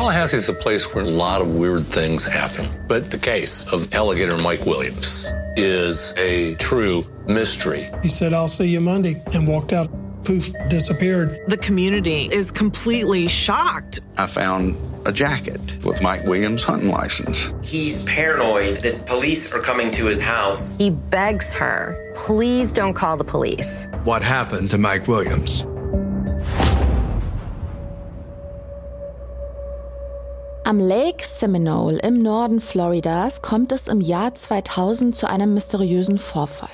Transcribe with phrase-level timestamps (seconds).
[0.00, 2.66] Tallahassee is a place where a lot of weird things happen.
[2.88, 7.86] But the case of alligator Mike Williams is a true mystery.
[8.02, 9.90] He said, I'll see you Monday, and walked out.
[10.24, 11.38] Poof, disappeared.
[11.48, 14.00] The community is completely shocked.
[14.16, 14.76] I found
[15.06, 17.52] a jacket with Mike Williams' hunting license.
[17.62, 20.78] He's paranoid that police are coming to his house.
[20.78, 23.86] He begs her, please don't call the police.
[24.04, 25.66] What happened to Mike Williams?
[30.70, 36.70] Am Lake Seminole im Norden Floridas kommt es im Jahr 2000 zu einem mysteriösen Vorfall.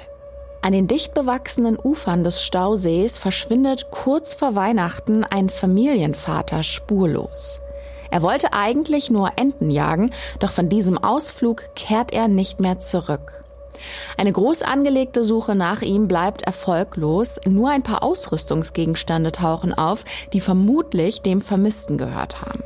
[0.61, 7.63] An den dicht bewachsenen Ufern des Stausees verschwindet kurz vor Weihnachten ein Familienvater spurlos.
[8.11, 10.11] Er wollte eigentlich nur Enten jagen,
[10.41, 13.45] doch von diesem Ausflug kehrt er nicht mehr zurück.
[14.19, 20.43] Eine groß angelegte Suche nach ihm bleibt erfolglos, nur ein paar Ausrüstungsgegenstände tauchen auf, die
[20.43, 22.63] vermutlich dem Vermissten gehört haben.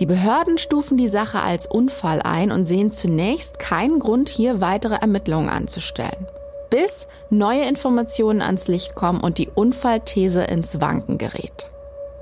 [0.00, 4.96] Die Behörden stufen die Sache als Unfall ein und sehen zunächst keinen Grund, hier weitere
[4.96, 6.26] Ermittlungen anzustellen.
[6.68, 11.70] Bis neue Informationen ans Licht kommen und die Unfallthese ins Wanken gerät.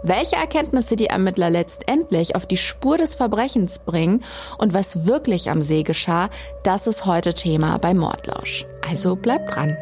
[0.03, 4.23] Welche Erkenntnisse die Ermittler letztendlich auf die Spur des Verbrechens bringen
[4.59, 6.29] und was wirklich am See geschah,
[6.65, 8.67] das ist heute Thema bei Mordlausch.
[8.87, 9.77] Also bleibt dran.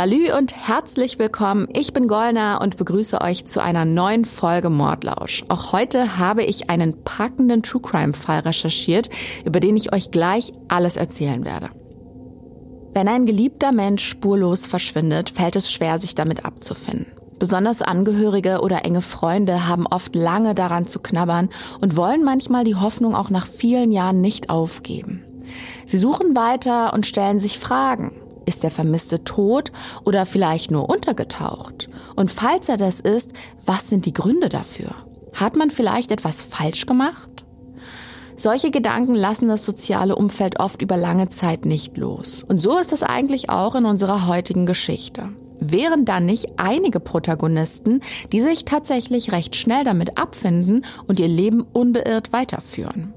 [0.00, 1.68] Salü und herzlich willkommen.
[1.74, 5.44] Ich bin Golna und begrüße euch zu einer neuen Folge Mordlausch.
[5.50, 9.10] Auch heute habe ich einen packenden True Crime Fall recherchiert,
[9.44, 11.68] über den ich euch gleich alles erzählen werde.
[12.94, 17.04] Wenn ein geliebter Mensch spurlos verschwindet, fällt es schwer, sich damit abzufinden.
[17.38, 21.50] Besonders Angehörige oder enge Freunde haben oft lange daran zu knabbern
[21.82, 25.24] und wollen manchmal die Hoffnung auch nach vielen Jahren nicht aufgeben.
[25.84, 28.12] Sie suchen weiter und stellen sich Fragen.
[28.46, 29.72] Ist der Vermisste tot
[30.04, 31.88] oder vielleicht nur untergetaucht?
[32.16, 33.30] Und falls er das ist,
[33.64, 34.90] was sind die Gründe dafür?
[35.34, 37.44] Hat man vielleicht etwas falsch gemacht?
[38.36, 42.42] Solche Gedanken lassen das soziale Umfeld oft über lange Zeit nicht los.
[42.42, 45.28] Und so ist es eigentlich auch in unserer heutigen Geschichte.
[45.58, 48.00] Wären da nicht einige Protagonisten,
[48.32, 53.12] die sich tatsächlich recht schnell damit abfinden und ihr Leben unbeirrt weiterführen?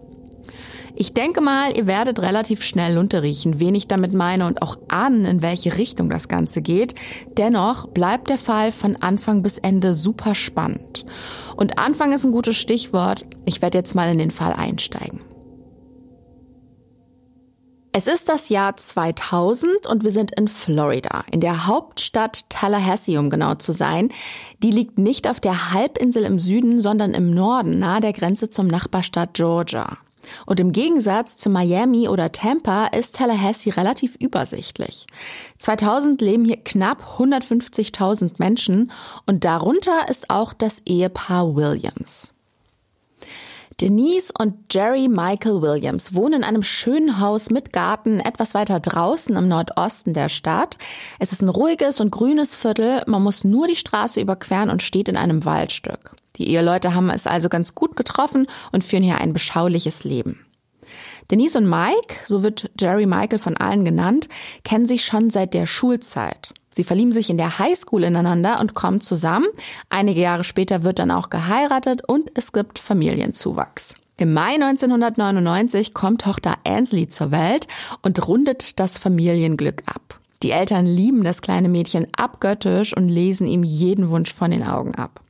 [0.95, 5.25] Ich denke mal, ihr werdet relativ schnell unterriechen, wen ich damit meine und auch ahnen,
[5.25, 6.93] in welche Richtung das Ganze geht.
[7.35, 11.05] Dennoch bleibt der Fall von Anfang bis Ende super spannend.
[11.55, 13.25] Und Anfang ist ein gutes Stichwort.
[13.45, 15.21] Ich werde jetzt mal in den Fall einsteigen.
[17.95, 23.29] Es ist das Jahr 2000 und wir sind in Florida, in der Hauptstadt Tallahassee, um
[23.29, 24.09] genau zu sein.
[24.63, 28.65] Die liegt nicht auf der Halbinsel im Süden, sondern im Norden, nahe der Grenze zum
[28.65, 29.99] Nachbarstaat Georgia.
[30.45, 35.07] Und im Gegensatz zu Miami oder Tampa ist Tallahassee relativ übersichtlich.
[35.59, 38.91] 2000 leben hier knapp 150.000 Menschen
[39.25, 42.33] und darunter ist auch das Ehepaar Williams.
[43.81, 49.35] Denise und Jerry Michael Williams wohnen in einem schönen Haus mit Garten etwas weiter draußen
[49.35, 50.77] im Nordosten der Stadt.
[51.19, 53.01] Es ist ein ruhiges und grünes Viertel.
[53.07, 56.15] Man muss nur die Straße überqueren und steht in einem Waldstück.
[56.37, 60.45] Die Eheleute haben es also ganz gut getroffen und führen hier ein beschauliches Leben.
[61.31, 64.27] Denise und Mike, so wird Jerry Michael von allen genannt,
[64.63, 66.53] kennen sich schon seit der Schulzeit.
[66.71, 69.47] Sie verlieben sich in der Highschool ineinander und kommen zusammen.
[69.89, 73.95] Einige Jahre später wird dann auch geheiratet und es gibt Familienzuwachs.
[74.17, 77.67] Im Mai 1999 kommt Tochter Ansley zur Welt
[78.01, 80.19] und rundet das Familienglück ab.
[80.43, 84.93] Die Eltern lieben das kleine Mädchen abgöttisch und lesen ihm jeden Wunsch von den Augen
[84.95, 85.21] ab.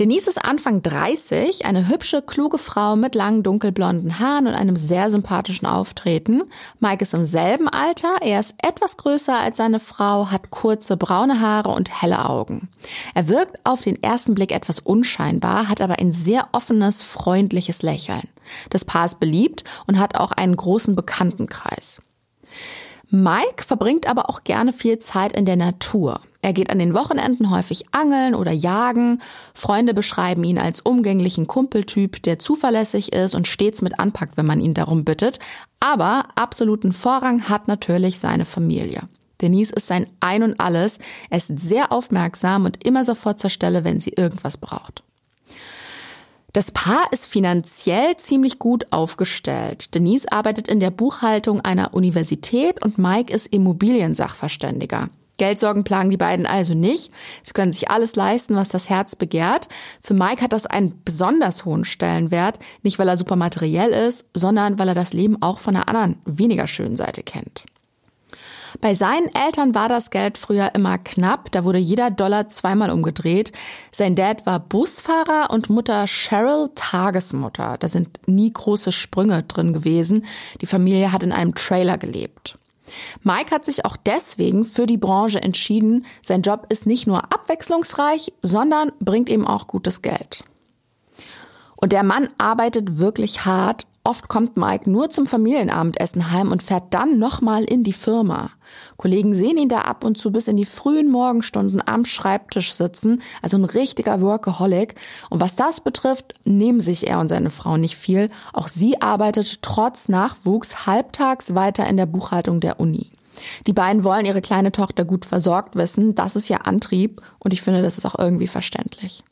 [0.00, 5.10] Denise ist Anfang 30, eine hübsche, kluge Frau mit langen dunkelblonden Haaren und einem sehr
[5.10, 6.44] sympathischen Auftreten.
[6.78, 11.40] Mike ist im selben Alter, er ist etwas größer als seine Frau, hat kurze braune
[11.40, 12.70] Haare und helle Augen.
[13.14, 18.26] Er wirkt auf den ersten Blick etwas unscheinbar, hat aber ein sehr offenes, freundliches Lächeln.
[18.70, 22.00] Das Paar ist beliebt und hat auch einen großen Bekanntenkreis.
[23.10, 26.22] Mike verbringt aber auch gerne viel Zeit in der Natur.
[26.42, 29.20] Er geht an den Wochenenden häufig angeln oder jagen.
[29.52, 34.60] Freunde beschreiben ihn als umgänglichen Kumpeltyp, der zuverlässig ist und stets mit anpackt, wenn man
[34.60, 35.38] ihn darum bittet.
[35.80, 39.02] Aber absoluten Vorrang hat natürlich seine Familie.
[39.42, 40.98] Denise ist sein Ein und Alles.
[41.28, 45.02] Er ist sehr aufmerksam und immer sofort zur Stelle, wenn sie irgendwas braucht.
[46.52, 49.94] Das Paar ist finanziell ziemlich gut aufgestellt.
[49.94, 55.10] Denise arbeitet in der Buchhaltung einer Universität und Mike ist Immobiliensachverständiger.
[55.40, 57.10] Geldsorgen plagen die beiden also nicht.
[57.42, 59.70] Sie können sich alles leisten, was das Herz begehrt.
[59.98, 64.78] Für Mike hat das einen besonders hohen Stellenwert, nicht weil er super materiell ist, sondern
[64.78, 67.64] weil er das Leben auch von einer anderen, weniger schönen Seite kennt.
[68.82, 73.50] Bei seinen Eltern war das Geld früher immer knapp, da wurde jeder Dollar zweimal umgedreht.
[73.90, 77.78] Sein Dad war Busfahrer und Mutter Cheryl Tagesmutter.
[77.80, 80.26] Da sind nie große Sprünge drin gewesen.
[80.60, 82.59] Die Familie hat in einem Trailer gelebt.
[83.22, 86.06] Mike hat sich auch deswegen für die Branche entschieden.
[86.22, 90.44] Sein Job ist nicht nur abwechslungsreich, sondern bringt ihm auch gutes Geld.
[91.76, 93.86] Und der Mann arbeitet wirklich hart.
[94.02, 98.50] Oft kommt Mike nur zum Familienabendessen heim und fährt dann nochmal in die Firma.
[98.96, 103.20] Kollegen sehen ihn da ab und zu bis in die frühen Morgenstunden am Schreibtisch sitzen,
[103.42, 104.94] also ein richtiger Workaholic.
[105.28, 108.30] Und was das betrifft, nehmen sich er und seine Frau nicht viel.
[108.54, 113.10] Auch sie arbeitet trotz Nachwuchs halbtags weiter in der Buchhaltung der Uni.
[113.66, 116.14] Die beiden wollen ihre kleine Tochter gut versorgt wissen.
[116.14, 119.24] Das ist ihr Antrieb und ich finde, das ist auch irgendwie verständlich.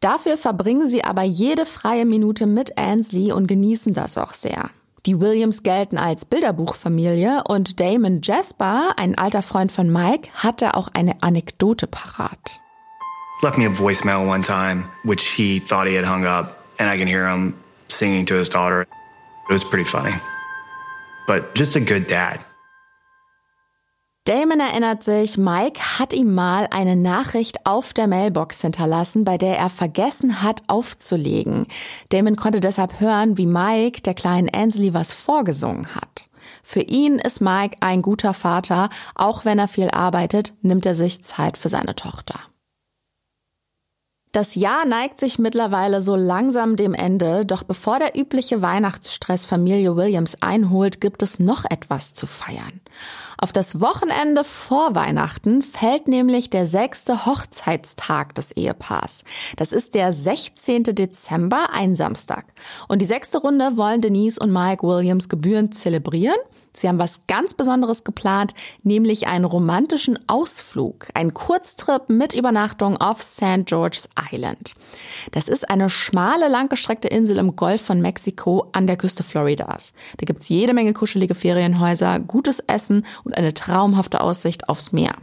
[0.00, 4.70] Dafür verbringen sie aber jede freie Minute mit Ansley und genießen das auch sehr.
[5.06, 10.88] Die Williams gelten als Bilderbuchfamilie und Damon Jasper, ein alter Freund von Mike, hatte auch
[10.92, 12.60] eine Anekdote parat.
[13.42, 16.98] Left me a voicemail one time, which he thought he had hung up, and I
[16.98, 17.54] can hear him
[17.88, 18.82] singing to his daughter.
[18.82, 20.14] It was pretty funny.
[21.26, 22.40] But just a good dad.
[24.28, 29.56] Damon erinnert sich, Mike hat ihm mal eine Nachricht auf der Mailbox hinterlassen, bei der
[29.56, 31.66] er vergessen hat aufzulegen.
[32.10, 36.28] Damon konnte deshalb hören, wie Mike der kleinen Ansley was vorgesungen hat.
[36.62, 41.24] Für ihn ist Mike ein guter Vater, auch wenn er viel arbeitet, nimmt er sich
[41.24, 42.38] Zeit für seine Tochter.
[44.32, 49.96] Das Jahr neigt sich mittlerweile so langsam dem Ende, doch bevor der übliche Weihnachtsstress Familie
[49.96, 52.80] Williams einholt, gibt es noch etwas zu feiern.
[53.38, 59.24] Auf das Wochenende vor Weihnachten fällt nämlich der sechste Hochzeitstag des Ehepaars.
[59.56, 60.82] Das ist der 16.
[60.82, 62.44] Dezember, ein Samstag.
[62.86, 66.38] Und die sechste Runde wollen Denise und Mike Williams gebührend zelebrieren.
[66.72, 73.22] Sie haben was ganz Besonderes geplant, nämlich einen romantischen Ausflug, einen Kurztrip mit Übernachtung auf
[73.22, 73.66] St.
[73.66, 74.74] George's Island.
[75.32, 79.92] Das ist eine schmale, langgestreckte Insel im Golf von Mexiko an der Küste Floridas.
[80.18, 85.14] Da gibt's jede Menge kuschelige Ferienhäuser, gutes Essen und eine traumhafte Aussicht aufs Meer.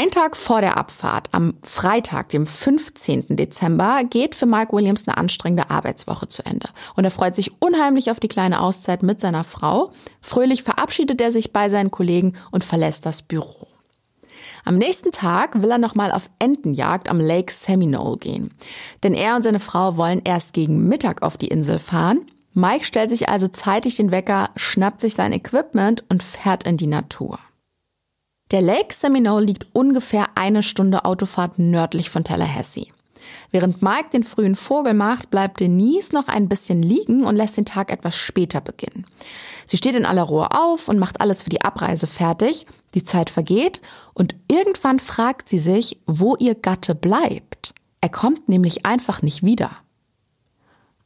[0.00, 3.34] Ein Tag vor der Abfahrt, am Freitag, dem 15.
[3.34, 6.68] Dezember, geht für Mike Williams eine anstrengende Arbeitswoche zu Ende.
[6.94, 9.90] Und er freut sich unheimlich auf die kleine Auszeit mit seiner Frau.
[10.22, 13.66] Fröhlich verabschiedet er sich bei seinen Kollegen und verlässt das Büro.
[14.64, 18.52] Am nächsten Tag will er nochmal auf Entenjagd am Lake Seminole gehen.
[19.02, 22.24] Denn er und seine Frau wollen erst gegen Mittag auf die Insel fahren.
[22.54, 26.86] Mike stellt sich also zeitig den Wecker, schnappt sich sein Equipment und fährt in die
[26.86, 27.40] Natur.
[28.50, 32.92] Der Lake Seminole liegt ungefähr eine Stunde Autofahrt nördlich von Tallahassee.
[33.50, 37.66] Während Mike den frühen Vogel macht, bleibt Denise noch ein bisschen liegen und lässt den
[37.66, 39.06] Tag etwas später beginnen.
[39.66, 42.66] Sie steht in aller Ruhe auf und macht alles für die Abreise fertig.
[42.94, 43.82] Die Zeit vergeht
[44.14, 47.74] und irgendwann fragt sie sich, wo ihr Gatte bleibt.
[48.00, 49.72] Er kommt nämlich einfach nicht wieder.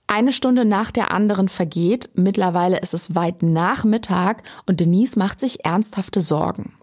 [0.07, 5.41] Eine Stunde nach der anderen vergeht, mittlerweile ist es weit nach Mittag und Denise macht
[5.41, 6.75] sich ernsthafte Sorgen.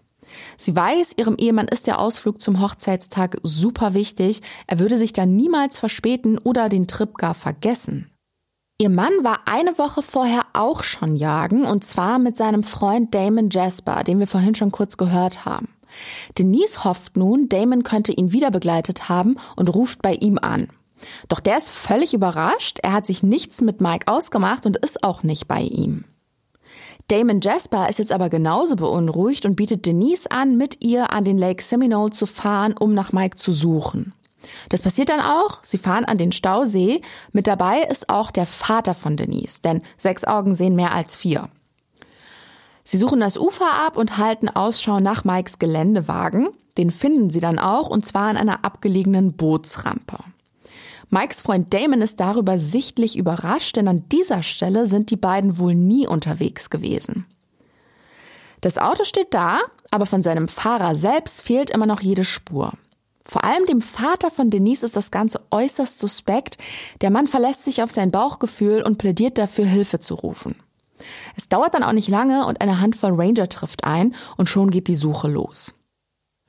[0.56, 4.42] Sie weiß, ihrem Ehemann ist der Ausflug zum Hochzeitstag super wichtig.
[4.66, 8.10] Er würde sich da niemals verspäten oder den Trip gar vergessen.
[8.78, 13.50] Ihr Mann war eine Woche vorher auch schon jagen und zwar mit seinem Freund Damon
[13.50, 15.68] Jasper, den wir vorhin schon kurz gehört haben.
[16.38, 20.68] Denise hofft nun, Damon könnte ihn wieder begleitet haben und ruft bei ihm an.
[21.28, 25.22] Doch der ist völlig überrascht, er hat sich nichts mit Mike ausgemacht und ist auch
[25.22, 26.04] nicht bei ihm.
[27.10, 31.38] Damon Jasper ist jetzt aber genauso beunruhigt und bietet Denise an, mit ihr an den
[31.38, 34.12] Lake Seminole zu fahren, um nach Mike zu suchen.
[34.68, 35.58] Das passiert dann auch.
[35.62, 37.00] Sie fahren an den Stausee.
[37.32, 41.48] Mit dabei ist auch der Vater von Denise, denn sechs Augen sehen mehr als vier.
[42.84, 46.50] Sie suchen das Ufer ab und halten Ausschau nach Mikes Geländewagen.
[46.78, 50.18] Den finden sie dann auch, und zwar an einer abgelegenen Bootsrampe.
[51.12, 55.74] Mikes Freund Damon ist darüber sichtlich überrascht, denn an dieser Stelle sind die beiden wohl
[55.74, 57.26] nie unterwegs gewesen.
[58.60, 59.58] Das Auto steht da,
[59.90, 62.74] aber von seinem Fahrer selbst fehlt immer noch jede Spur.
[63.24, 66.58] Vor allem dem Vater von Denise ist das Ganze äußerst suspekt.
[67.00, 70.54] Der Mann verlässt sich auf sein Bauchgefühl und plädiert dafür, Hilfe zu rufen.
[71.36, 74.86] Es dauert dann auch nicht lange und eine Handvoll Ranger trifft ein und schon geht
[74.86, 75.74] die Suche los.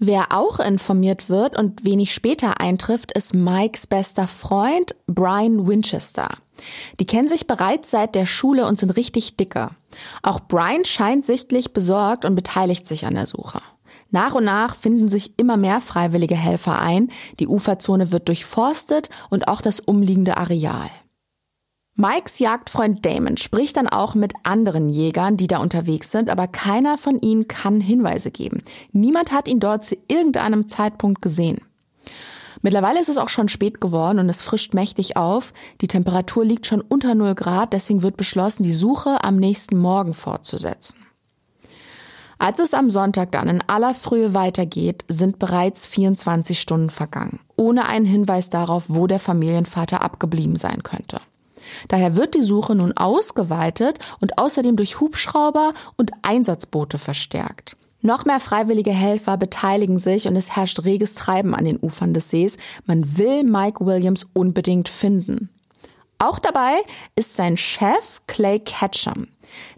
[0.03, 6.39] Wer auch informiert wird und wenig später eintrifft, ist Mikes bester Freund Brian Winchester.
[6.99, 9.69] Die kennen sich bereits seit der Schule und sind richtig dicke.
[10.23, 13.61] Auch Brian scheint sichtlich besorgt und beteiligt sich an der Suche.
[14.09, 19.47] Nach und nach finden sich immer mehr freiwillige Helfer ein, die Uferzone wird durchforstet und
[19.47, 20.89] auch das umliegende Areal.
[22.01, 26.97] Mikes Jagdfreund Damon spricht dann auch mit anderen Jägern, die da unterwegs sind, aber keiner
[26.97, 28.63] von ihnen kann Hinweise geben.
[28.91, 31.61] Niemand hat ihn dort zu irgendeinem Zeitpunkt gesehen.
[32.63, 35.53] Mittlerweile ist es auch schon spät geworden und es frischt mächtig auf.
[35.81, 40.15] Die Temperatur liegt schon unter 0 Grad, deswegen wird beschlossen, die Suche am nächsten Morgen
[40.15, 40.95] fortzusetzen.
[42.39, 47.85] Als es am Sonntag dann in aller Frühe weitergeht, sind bereits 24 Stunden vergangen, ohne
[47.85, 51.19] einen Hinweis darauf, wo der Familienvater abgeblieben sein könnte.
[51.87, 57.75] Daher wird die Suche nun ausgeweitet und außerdem durch Hubschrauber und Einsatzboote verstärkt.
[58.01, 62.29] Noch mehr freiwillige Helfer beteiligen sich und es herrscht reges Treiben an den Ufern des
[62.29, 62.57] Sees.
[62.85, 65.49] Man will Mike Williams unbedingt finden.
[66.17, 66.81] Auch dabei
[67.15, 69.27] ist sein Chef Clay Ketchum.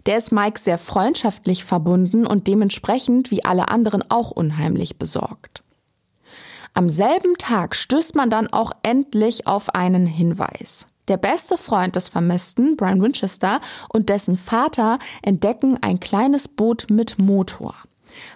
[0.06, 5.62] Der ist Mike sehr freundschaftlich verbunden und dementsprechend wie alle anderen auch unheimlich besorgt.
[6.74, 10.86] Am selben Tag stößt man dann auch endlich auf einen Hinweis.
[11.08, 17.18] Der beste Freund des Vermissten, Brian Winchester, und dessen Vater entdecken ein kleines Boot mit
[17.18, 17.74] Motor.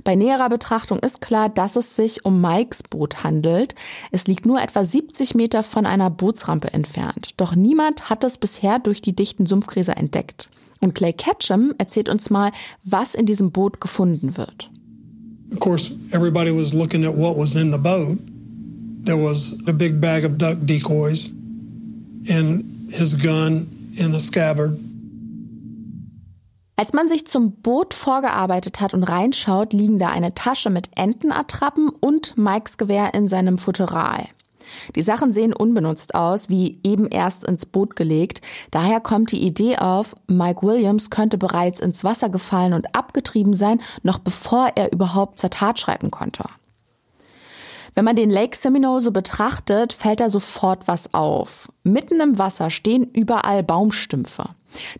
[0.04, 3.74] Bei näherer Betrachtung ist klar, dass es sich um Mikes Boot handelt.
[4.10, 7.30] Es liegt nur etwa 70 Meter von einer Bootsrampe entfernt.
[7.36, 10.50] Doch niemand hat es bisher durch die dichten Sumpfgräser entdeckt.
[10.80, 12.52] Und Clay Ketchum erzählt uns mal,
[12.84, 14.70] was in diesem Boot gefunden wird.
[15.52, 18.18] Of course, everybody was looking at what was in the boat.
[19.04, 21.32] There was a big bag of duck decoys
[22.28, 24.78] and his gun in the scabbard.
[26.76, 31.88] Als man sich zum Boot vorgearbeitet hat und reinschaut, liegen da eine Tasche mit Entenattrappen
[31.88, 34.26] und Mikes Gewehr in seinem Futteral.
[34.94, 38.42] Die Sachen sehen unbenutzt aus, wie eben erst ins Boot gelegt.
[38.70, 43.80] Daher kommt die Idee auf, Mike Williams könnte bereits ins Wasser gefallen und abgetrieben sein,
[44.04, 46.44] noch bevor er überhaupt zur Tat schreiten konnte.
[47.98, 51.68] Wenn man den Lake Seminole so betrachtet, fällt da sofort was auf.
[51.82, 54.50] Mitten im Wasser stehen überall Baumstümpfe.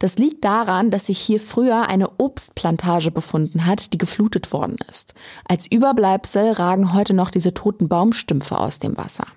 [0.00, 5.14] Das liegt daran, dass sich hier früher eine Obstplantage befunden hat, die geflutet worden ist.
[5.44, 9.28] Als Überbleibsel ragen heute noch diese toten Baumstümpfe aus dem Wasser.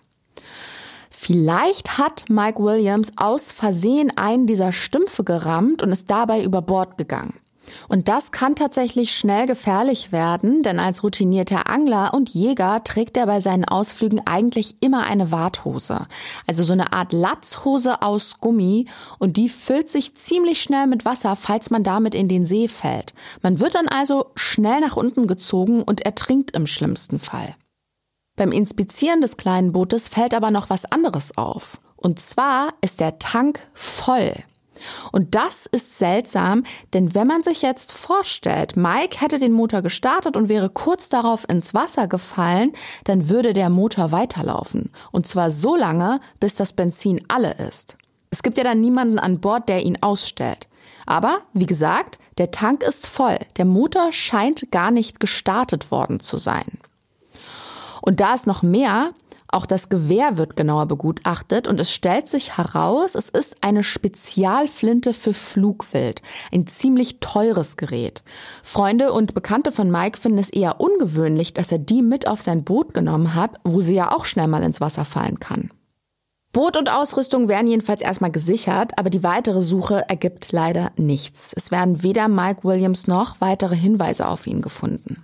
[1.11, 6.97] Vielleicht hat Mike Williams aus Versehen einen dieser Stümpfe gerammt und ist dabei über Bord
[6.97, 7.35] gegangen.
[7.87, 13.25] Und das kann tatsächlich schnell gefährlich werden, denn als routinierter Angler und Jäger trägt er
[13.25, 16.07] bei seinen Ausflügen eigentlich immer eine Warthose.
[16.47, 18.85] Also so eine Art Latzhose aus Gummi
[19.19, 23.13] und die füllt sich ziemlich schnell mit Wasser, falls man damit in den See fällt.
[23.41, 27.55] Man wird dann also schnell nach unten gezogen und ertrinkt im schlimmsten Fall.
[28.35, 31.79] Beim Inspizieren des kleinen Bootes fällt aber noch was anderes auf.
[31.95, 34.33] Und zwar ist der Tank voll.
[35.11, 40.35] Und das ist seltsam, denn wenn man sich jetzt vorstellt, Mike hätte den Motor gestartet
[40.35, 42.73] und wäre kurz darauf ins Wasser gefallen,
[43.03, 44.91] dann würde der Motor weiterlaufen.
[45.11, 47.97] Und zwar so lange, bis das Benzin alle ist.
[48.29, 50.67] Es gibt ja dann niemanden an Bord, der ihn ausstellt.
[51.05, 53.37] Aber, wie gesagt, der Tank ist voll.
[53.57, 56.79] Der Motor scheint gar nicht gestartet worden zu sein.
[58.01, 59.11] Und da ist noch mehr,
[59.51, 65.13] auch das Gewehr wird genauer begutachtet und es stellt sich heraus, es ist eine Spezialflinte
[65.13, 66.21] für Flugwild.
[66.51, 68.23] Ein ziemlich teures Gerät.
[68.63, 72.63] Freunde und Bekannte von Mike finden es eher ungewöhnlich, dass er die mit auf sein
[72.63, 75.69] Boot genommen hat, wo sie ja auch schnell mal ins Wasser fallen kann.
[76.53, 81.53] Boot und Ausrüstung werden jedenfalls erstmal gesichert, aber die weitere Suche ergibt leider nichts.
[81.55, 85.23] Es werden weder Mike Williams noch weitere Hinweise auf ihn gefunden.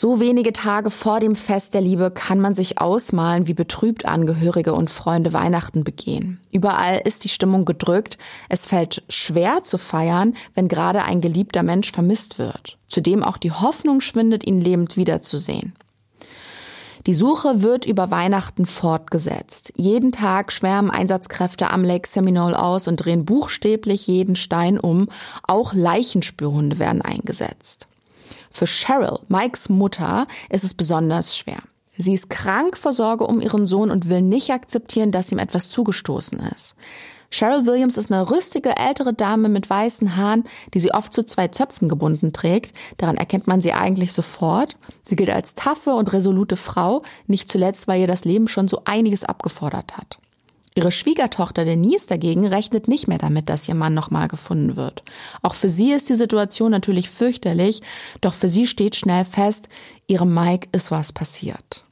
[0.00, 4.72] So wenige Tage vor dem Fest der Liebe kann man sich ausmalen, wie betrübt Angehörige
[4.72, 6.38] und Freunde Weihnachten begehen.
[6.52, 8.16] Überall ist die Stimmung gedrückt.
[8.48, 12.78] Es fällt schwer zu feiern, wenn gerade ein geliebter Mensch vermisst wird.
[12.86, 15.72] Zudem auch die Hoffnung schwindet, ihn lebend wiederzusehen.
[17.08, 19.72] Die Suche wird über Weihnachten fortgesetzt.
[19.74, 25.08] Jeden Tag schwärmen Einsatzkräfte am Lake Seminole aus und drehen buchstäblich jeden Stein um.
[25.42, 27.87] Auch Leichenspürhunde werden eingesetzt.
[28.58, 31.62] Für Cheryl, Mikes Mutter, ist es besonders schwer.
[31.96, 35.68] Sie ist krank vor Sorge um ihren Sohn und will nicht akzeptieren, dass ihm etwas
[35.68, 36.74] zugestoßen ist.
[37.30, 40.42] Cheryl Williams ist eine rüstige ältere Dame mit weißen Haaren,
[40.74, 42.74] die sie oft zu zwei Zöpfen gebunden trägt.
[42.96, 44.76] Daran erkennt man sie eigentlich sofort.
[45.04, 48.82] Sie gilt als taffe und resolute Frau, nicht zuletzt, weil ihr das Leben schon so
[48.86, 50.18] einiges abgefordert hat.
[50.78, 55.02] Ihre Schwiegertochter Denise dagegen rechnet nicht mehr damit, dass ihr Mann nochmal gefunden wird.
[55.42, 57.82] Auch für sie ist die Situation natürlich fürchterlich,
[58.20, 59.68] doch für sie steht schnell fest,
[60.06, 61.84] ihrem Mike ist was passiert.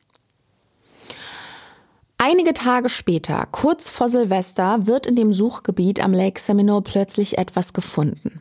[2.17, 7.73] Einige Tage später, kurz vor Silvester, wird in dem Suchgebiet am Lake Seminole plötzlich etwas
[7.73, 8.41] gefunden.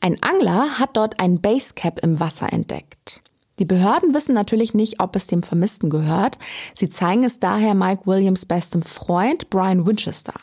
[0.00, 3.20] Ein Angler hat dort ein Basecap im Wasser entdeckt.
[3.58, 6.38] Die Behörden wissen natürlich nicht, ob es dem Vermissten gehört.
[6.74, 10.34] Sie zeigen es daher Mike Williams bestem Freund Brian Winchester.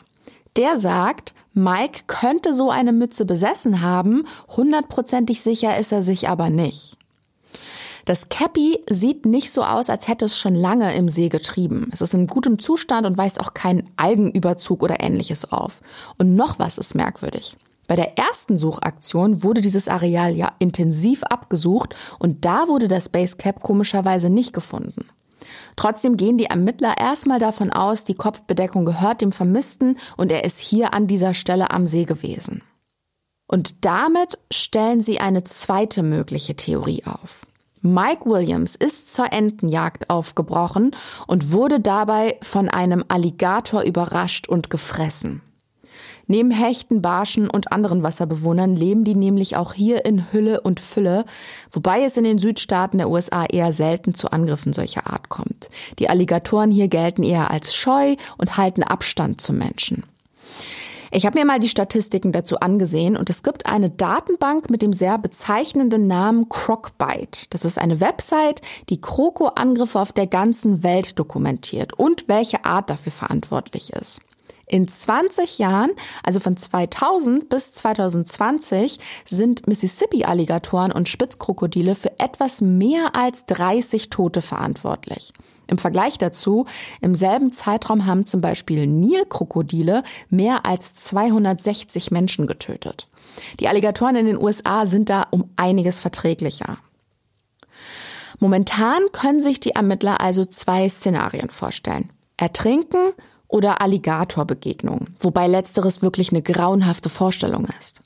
[0.56, 4.24] Der sagt, Mike könnte so eine Mütze besessen haben,
[4.56, 6.96] hundertprozentig sicher ist er sich aber nicht.
[8.04, 11.88] Das Cappy sieht nicht so aus, als hätte es schon lange im See getrieben.
[11.92, 15.80] Es ist in gutem Zustand und weist auch keinen Algenüberzug oder ähnliches auf.
[16.18, 17.56] Und noch was ist merkwürdig.
[17.86, 23.62] Bei der ersten Suchaktion wurde dieses Areal ja intensiv abgesucht und da wurde das Basecap
[23.62, 25.06] komischerweise nicht gefunden.
[25.76, 30.58] Trotzdem gehen die Ermittler erstmal davon aus, die Kopfbedeckung gehört dem Vermissten und er ist
[30.58, 32.62] hier an dieser Stelle am See gewesen.
[33.46, 37.46] Und damit stellen sie eine zweite mögliche Theorie auf.
[37.82, 40.92] Mike Williams ist zur Entenjagd aufgebrochen
[41.26, 45.42] und wurde dabei von einem Alligator überrascht und gefressen.
[46.26, 51.24] Neben Hechten, Barschen und anderen Wasserbewohnern leben die nämlich auch hier in Hülle und Fülle,
[51.70, 55.68] wobei es in den Südstaaten der USA eher selten zu Angriffen solcher Art kommt.
[55.98, 60.04] Die Alligatoren hier gelten eher als scheu und halten Abstand zum Menschen.
[61.16, 64.92] Ich habe mir mal die Statistiken dazu angesehen und es gibt eine Datenbank mit dem
[64.92, 67.46] sehr bezeichnenden Namen Crocbite.
[67.50, 73.12] Das ist eine Website, die Kroko-Angriffe auf der ganzen Welt dokumentiert und welche Art dafür
[73.12, 74.22] verantwortlich ist.
[74.66, 75.90] In 20 Jahren,
[76.22, 84.42] also von 2000 bis 2020, sind Mississippi-Alligatoren und Spitzkrokodile für etwas mehr als 30 Tote
[84.42, 85.32] verantwortlich.
[85.66, 86.66] Im Vergleich dazu,
[87.00, 93.08] im selben Zeitraum haben zum Beispiel Nilkrokodile mehr als 260 Menschen getötet.
[93.60, 96.78] Die Alligatoren in den USA sind da um einiges verträglicher.
[98.40, 102.10] Momentan können sich die Ermittler also zwei Szenarien vorstellen.
[102.36, 103.12] Ertrinken
[103.54, 108.00] oder Alligatorbegegnung, wobei letzteres wirklich eine grauenhafte Vorstellung ist.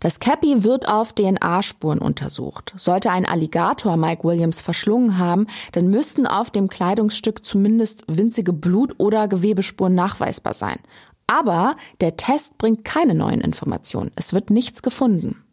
[0.00, 2.72] Das Cappy wird auf DNA-Spuren untersucht.
[2.76, 8.98] Sollte ein Alligator Mike Williams verschlungen haben, dann müssten auf dem Kleidungsstück zumindest winzige Blut-
[8.98, 10.80] oder Gewebespuren nachweisbar sein.
[11.28, 14.10] Aber der Test bringt keine neuen Informationen.
[14.16, 15.44] Es wird nichts gefunden.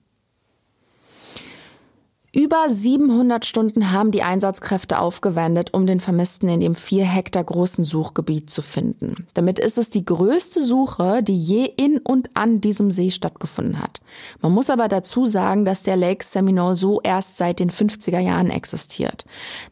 [2.33, 7.85] Über 700 Stunden haben die Einsatzkräfte aufgewendet, um den Vermissten in dem vier Hektar großen
[7.85, 9.27] Suchgebiet zu finden.
[9.33, 14.01] Damit ist es die größte Suche, die je in und an diesem See stattgefunden hat.
[14.41, 18.49] Man muss aber dazu sagen, dass der Lake Seminole so erst seit den 50er Jahren
[18.49, 19.23] existiert.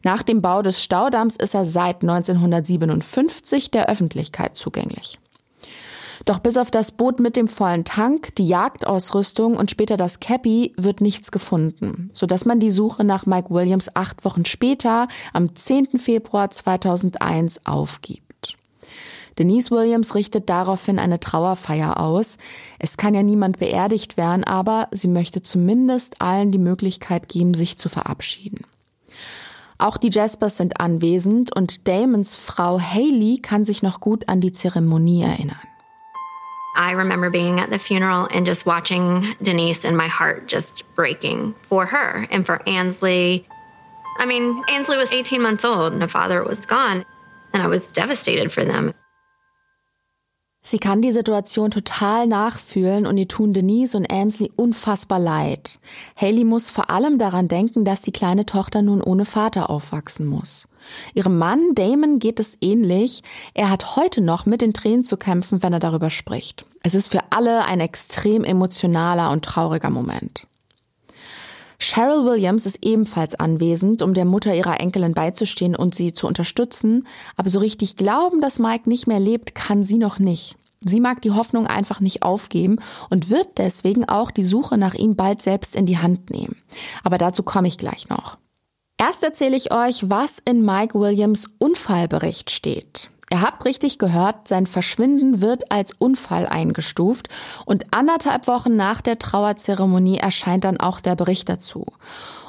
[0.02, 5.18] Nach dem Bau des Staudamms ist er seit 1957 der Öffentlichkeit zugänglich.
[6.26, 10.74] Doch bis auf das Boot mit dem vollen Tank, die Jagdausrüstung und später das Cappy
[10.76, 15.98] wird nichts gefunden, sodass man die Suche nach Mike Williams acht Wochen später, am 10.
[15.98, 18.56] Februar 2001, aufgibt.
[19.38, 22.38] Denise Williams richtet daraufhin eine Trauerfeier aus.
[22.80, 27.78] Es kann ja niemand beerdigt werden, aber sie möchte zumindest allen die Möglichkeit geben, sich
[27.78, 28.64] zu verabschieden.
[29.78, 34.52] Auch die Jaspers sind anwesend und Damons Frau Haley kann sich noch gut an die
[34.52, 35.60] Zeremonie erinnern.
[36.76, 41.54] I remember being at the funeral and just watching Denise and my heart just breaking
[41.62, 43.48] for her and for Ansley.
[44.18, 47.04] I mean, Ansley was 18 months old and her father was gone,
[47.52, 48.94] and I was devastated for them.
[50.68, 55.78] Sie kann die Situation total nachfühlen und ihr tun Denise und Ansley unfassbar leid.
[56.16, 60.66] Haley muss vor allem daran denken, dass die kleine Tochter nun ohne Vater aufwachsen muss.
[61.14, 63.22] Ihrem Mann Damon geht es ähnlich.
[63.54, 66.66] Er hat heute noch mit den Tränen zu kämpfen, wenn er darüber spricht.
[66.82, 70.48] Es ist für alle ein extrem emotionaler und trauriger Moment.
[71.78, 77.06] Cheryl Williams ist ebenfalls anwesend, um der Mutter ihrer Enkelin beizustehen und sie zu unterstützen,
[77.36, 80.56] aber so richtig glauben, dass Mike nicht mehr lebt, kann sie noch nicht.
[80.84, 82.78] Sie mag die Hoffnung einfach nicht aufgeben
[83.10, 86.56] und wird deswegen auch die Suche nach ihm bald selbst in die Hand nehmen.
[87.02, 88.38] Aber dazu komme ich gleich noch.
[88.98, 93.10] Erst erzähle ich euch, was in Mike Williams Unfallbericht steht.
[93.30, 97.28] Ihr habt richtig gehört, sein Verschwinden wird als Unfall eingestuft
[97.64, 101.86] und anderthalb Wochen nach der Trauerzeremonie erscheint dann auch der Bericht dazu.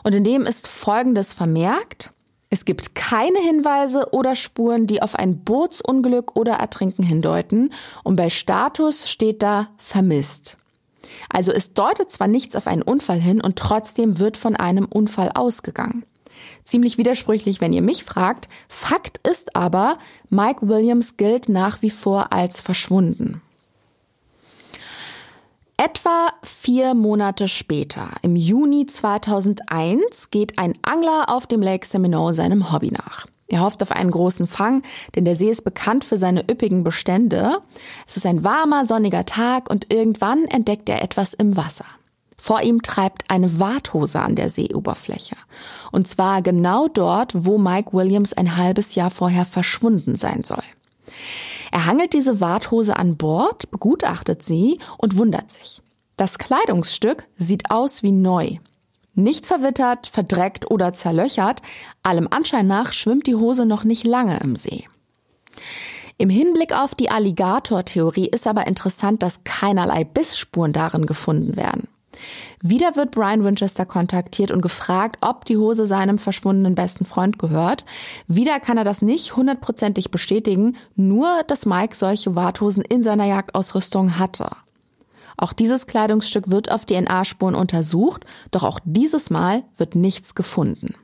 [0.03, 2.11] Und in dem ist Folgendes vermerkt.
[2.49, 8.29] Es gibt keine Hinweise oder Spuren, die auf ein Bootsunglück oder Ertrinken hindeuten und bei
[8.29, 10.57] Status steht da vermisst.
[11.29, 15.31] Also es deutet zwar nichts auf einen Unfall hin und trotzdem wird von einem Unfall
[15.33, 16.05] ausgegangen.
[16.67, 18.49] Ziemlich widersprüchlich, wenn ihr mich fragt.
[18.67, 19.97] Fakt ist aber,
[20.29, 23.41] Mike Williams gilt nach wie vor als verschwunden.
[25.77, 32.69] Etwa vier Monate später, im Juni 2001, geht ein Angler auf dem Lake Seminole seinem
[32.73, 33.27] Hobby nach.
[33.47, 34.83] Er hofft auf einen großen Fang,
[35.15, 37.59] denn der See ist bekannt für seine üppigen Bestände.
[38.05, 41.85] Es ist ein warmer, sonniger Tag und irgendwann entdeckt er etwas im Wasser.
[42.39, 45.35] Vor ihm treibt eine Warthose an der Seeoberfläche.
[45.91, 50.63] Und zwar genau dort, wo Mike Williams ein halbes Jahr vorher verschwunden sein soll.
[51.71, 55.81] Er hangelt diese Warthose an Bord, begutachtet sie und wundert sich.
[56.15, 58.57] Das Kleidungsstück sieht aus wie neu.
[59.13, 61.63] Nicht verwittert, verdreckt oder zerlöchert,
[62.03, 64.87] allem Anschein nach schwimmt die Hose noch nicht lange im See.
[66.19, 71.87] Im Hinblick auf die Alligator-Theorie ist aber interessant, dass keinerlei Bissspuren darin gefunden werden.
[72.61, 77.85] Wieder wird Brian Winchester kontaktiert und gefragt, ob die Hose seinem verschwundenen besten Freund gehört.
[78.27, 84.19] Wieder kann er das nicht hundertprozentig bestätigen, nur dass Mike solche Warthosen in seiner Jagdausrüstung
[84.19, 84.49] hatte.
[85.37, 90.95] Auch dieses Kleidungsstück wird auf DNA-Spuren untersucht, doch auch dieses Mal wird nichts gefunden.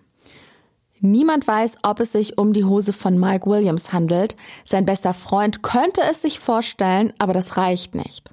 [1.06, 4.38] Niemand weiß, ob es sich um die Hose von Mike Williams handelt.
[4.63, 8.33] Sein bester Freund könnte es sich vorstellen, aber das reicht nicht.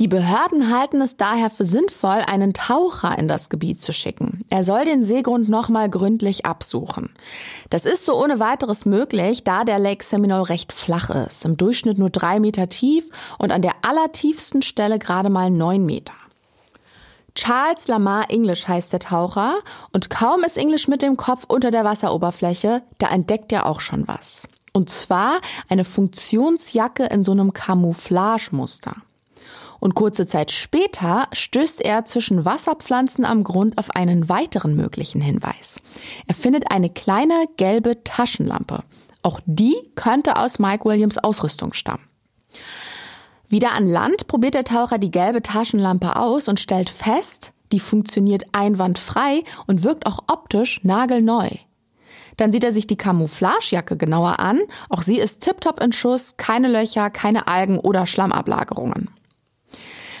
[0.00, 4.44] Die Behörden halten es daher für sinnvoll, einen Taucher in das Gebiet zu schicken.
[4.50, 7.10] Er soll den Seegrund nochmal gründlich absuchen.
[7.70, 11.98] Das ist so ohne weiteres möglich, da der Lake Seminole recht flach ist, im Durchschnitt
[11.98, 16.14] nur drei Meter tief und an der allertiefsten Stelle gerade mal neun Meter.
[17.36, 19.54] Charles Lamar English heißt der Taucher
[19.92, 24.08] und kaum ist English mit dem Kopf unter der Wasseroberfläche, da entdeckt er auch schon
[24.08, 24.48] was.
[24.72, 28.96] Und zwar eine Funktionsjacke in so einem Camouflagemuster.
[29.80, 35.80] Und kurze Zeit später stößt er zwischen Wasserpflanzen am Grund auf einen weiteren möglichen Hinweis.
[36.26, 38.84] Er findet eine kleine gelbe Taschenlampe.
[39.22, 42.04] Auch die könnte aus Mike Williams Ausrüstung stammen.
[43.48, 48.44] Wieder an Land probiert der Taucher die gelbe Taschenlampe aus und stellt fest, die funktioniert
[48.52, 51.48] einwandfrei und wirkt auch optisch nagelneu.
[52.36, 54.60] Dann sieht er sich die Camouflagejacke genauer an.
[54.88, 59.10] Auch sie ist tiptop in Schuss, keine Löcher, keine Algen oder Schlammablagerungen.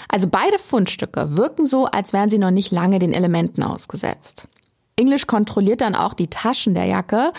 [0.08, 4.48] Also beide Fundstücke wirken so, als wären sie noch nicht lange den Elementen ausgesetzt.
[4.96, 7.32] English kontrolliert dann auch die Taschen der Jacke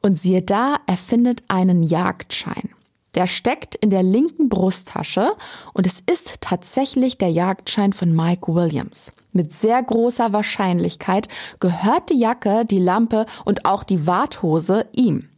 [0.00, 2.70] und siehe da, er findet einen Jagdschein.
[3.14, 5.32] Der steckt in der linken Brusttasche
[5.72, 9.12] und es ist tatsächlich der Jagdschein von Mike Williams.
[9.32, 11.28] Mit sehr großer Wahrscheinlichkeit
[11.58, 15.28] gehört die Jacke, die Lampe und auch die Warthose ihm.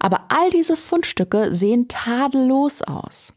[0.00, 3.32] Aber all diese Fundstücke sehen tadellos aus.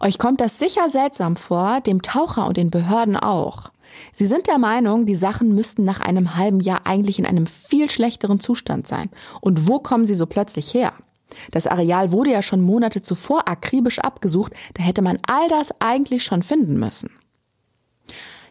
[0.00, 3.70] Euch kommt das sicher seltsam vor, dem Taucher und den Behörden auch.
[4.12, 7.90] Sie sind der Meinung, die Sachen müssten nach einem halben Jahr eigentlich in einem viel
[7.90, 9.10] schlechteren Zustand sein.
[9.40, 10.92] Und wo kommen sie so plötzlich her?
[11.50, 16.24] Das Areal wurde ja schon Monate zuvor akribisch abgesucht, da hätte man all das eigentlich
[16.24, 17.10] schon finden müssen.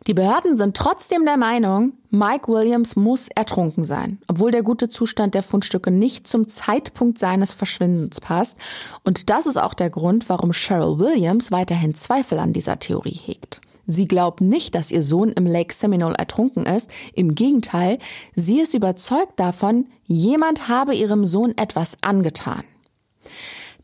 [0.08, 5.36] Die Behörden sind trotzdem der Meinung, Mike Williams muss ertrunken sein, obwohl der gute Zustand
[5.36, 8.58] der Fundstücke nicht zum Zeitpunkt seines Verschwindens passt.
[9.04, 13.62] Und das ist auch der Grund, warum Cheryl Williams weiterhin Zweifel an dieser Theorie hegt.
[13.86, 16.90] Sie glaubt nicht, dass ihr Sohn im Lake Seminole ertrunken ist.
[17.14, 18.00] Im Gegenteil,
[18.36, 22.64] sie ist überzeugt davon, jemand habe ihrem Sohn etwas angetan.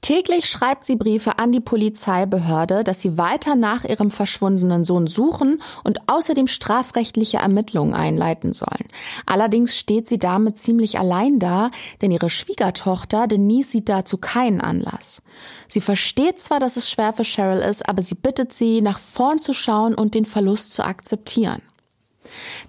[0.01, 5.61] Täglich schreibt sie Briefe an die Polizeibehörde, dass sie weiter nach ihrem verschwundenen Sohn suchen
[5.83, 8.87] und außerdem strafrechtliche Ermittlungen einleiten sollen.
[9.25, 15.21] Allerdings steht sie damit ziemlich allein da, denn ihre Schwiegertochter Denise sieht dazu keinen Anlass.
[15.67, 19.41] Sie versteht zwar, dass es schwer für Cheryl ist, aber sie bittet sie, nach vorn
[19.41, 21.61] zu schauen und den Verlust zu akzeptieren.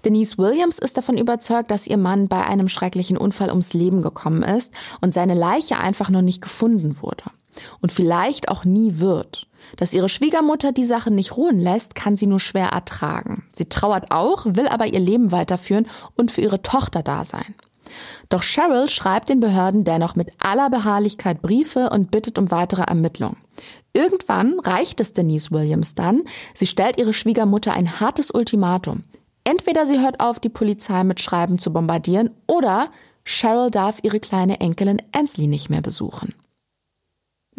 [0.05, 4.43] Denise Williams ist davon überzeugt, dass ihr Mann bei einem schrecklichen Unfall ums Leben gekommen
[4.43, 7.23] ist und seine Leiche einfach noch nicht gefunden wurde.
[7.81, 9.47] Und vielleicht auch nie wird.
[9.77, 13.43] Dass ihre Schwiegermutter die Sache nicht ruhen lässt, kann sie nur schwer ertragen.
[13.51, 17.55] Sie trauert auch, will aber ihr Leben weiterführen und für ihre Tochter da sein.
[18.29, 23.37] Doch Cheryl schreibt den Behörden dennoch mit aller Beharrlichkeit Briefe und bittet um weitere Ermittlungen.
[23.93, 26.23] Irgendwann reicht es Denise Williams dann.
[26.53, 29.03] Sie stellt ihre Schwiegermutter ein hartes Ultimatum.
[29.43, 32.89] Entweder sie hört auf, die Polizei mit Schreiben zu bombardieren, oder
[33.25, 36.33] Cheryl darf ihre kleine Enkelin Ansley nicht mehr besuchen.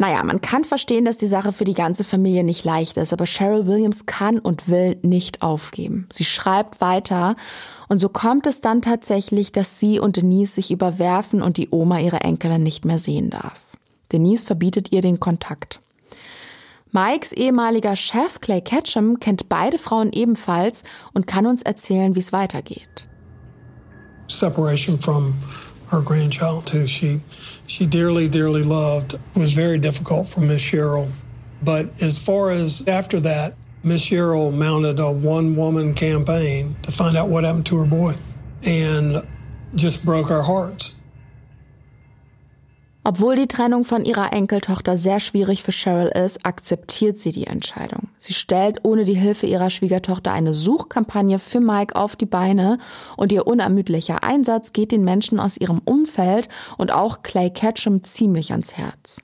[0.01, 3.25] Naja, man kann verstehen, dass die Sache für die ganze Familie nicht leicht ist, aber
[3.25, 6.07] Cheryl Williams kann und will nicht aufgeben.
[6.11, 7.35] Sie schreibt weiter
[7.87, 11.99] und so kommt es dann tatsächlich, dass sie und Denise sich überwerfen und die Oma
[11.99, 13.77] ihre Enkelin nicht mehr sehen darf.
[14.11, 15.81] Denise verbietet ihr den Kontakt.
[16.93, 22.33] Mikes ehemaliger Chef Clay Ketchum kennt beide Frauen ebenfalls und kann uns erzählen, wie es
[22.33, 23.07] weitergeht.
[24.27, 25.35] Separation from
[25.89, 27.21] her grandchild who she
[27.65, 31.07] she dearly dearly loved was very difficult for Miss Cheryl.
[31.63, 37.15] But as far as after that, Miss Cheryl mounted a one woman campaign to find
[37.15, 38.15] out what happened to her boy
[38.63, 39.25] and
[39.75, 40.95] just broke our hearts.
[43.03, 48.09] Obwohl die Trennung von ihrer Enkeltochter sehr schwierig für Cheryl ist, akzeptiert sie die Entscheidung.
[48.19, 52.77] Sie stellt ohne die Hilfe ihrer Schwiegertochter eine Suchkampagne für Mike auf die Beine
[53.17, 58.51] und ihr unermüdlicher Einsatz geht den Menschen aus ihrem Umfeld und auch Clay Ketchum ziemlich
[58.51, 59.21] ans Herz.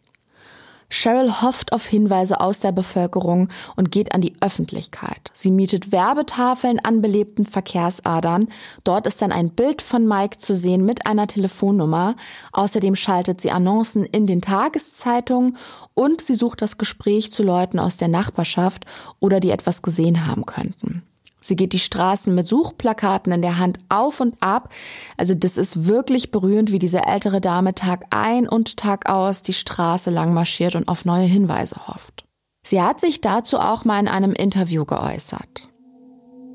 [0.90, 5.32] Cheryl hofft auf Hinweise aus der Bevölkerung und geht an die Öffentlichkeit.
[5.34, 8.48] Sie mietet Werbetafeln an belebten Verkehrsadern.
[8.84, 12.16] Dort ist dann ein Bild von Mike zu sehen mit einer Telefonnummer.
[12.54, 15.58] Außerdem schaltet sie Annoncen in den Tageszeitungen
[15.94, 18.86] und sie sucht das Gespräch zu Leuten aus der Nachbarschaft
[19.20, 21.04] oder die etwas gesehen haben könnten.
[21.40, 24.70] Sie geht die Straßen mit Suchplakaten in der Hand auf und ab.
[25.18, 29.54] Also das ist wirklich berührend, wie diese ältere Dame Tag ein und Tag aus die
[29.54, 32.26] Straße lang marschiert und auf neue Hinweise hofft.
[32.66, 35.70] Sie hat sich dazu auch mal in einem Interview geäußert.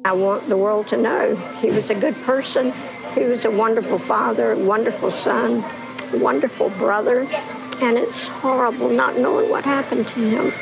[0.05, 2.73] I want the world to know he was a good person,
[3.14, 5.64] he was a wonderful father, wonderful son,
[6.21, 7.25] wonderful brother,
[7.81, 10.53] and it's horrible not knowing what happened to him.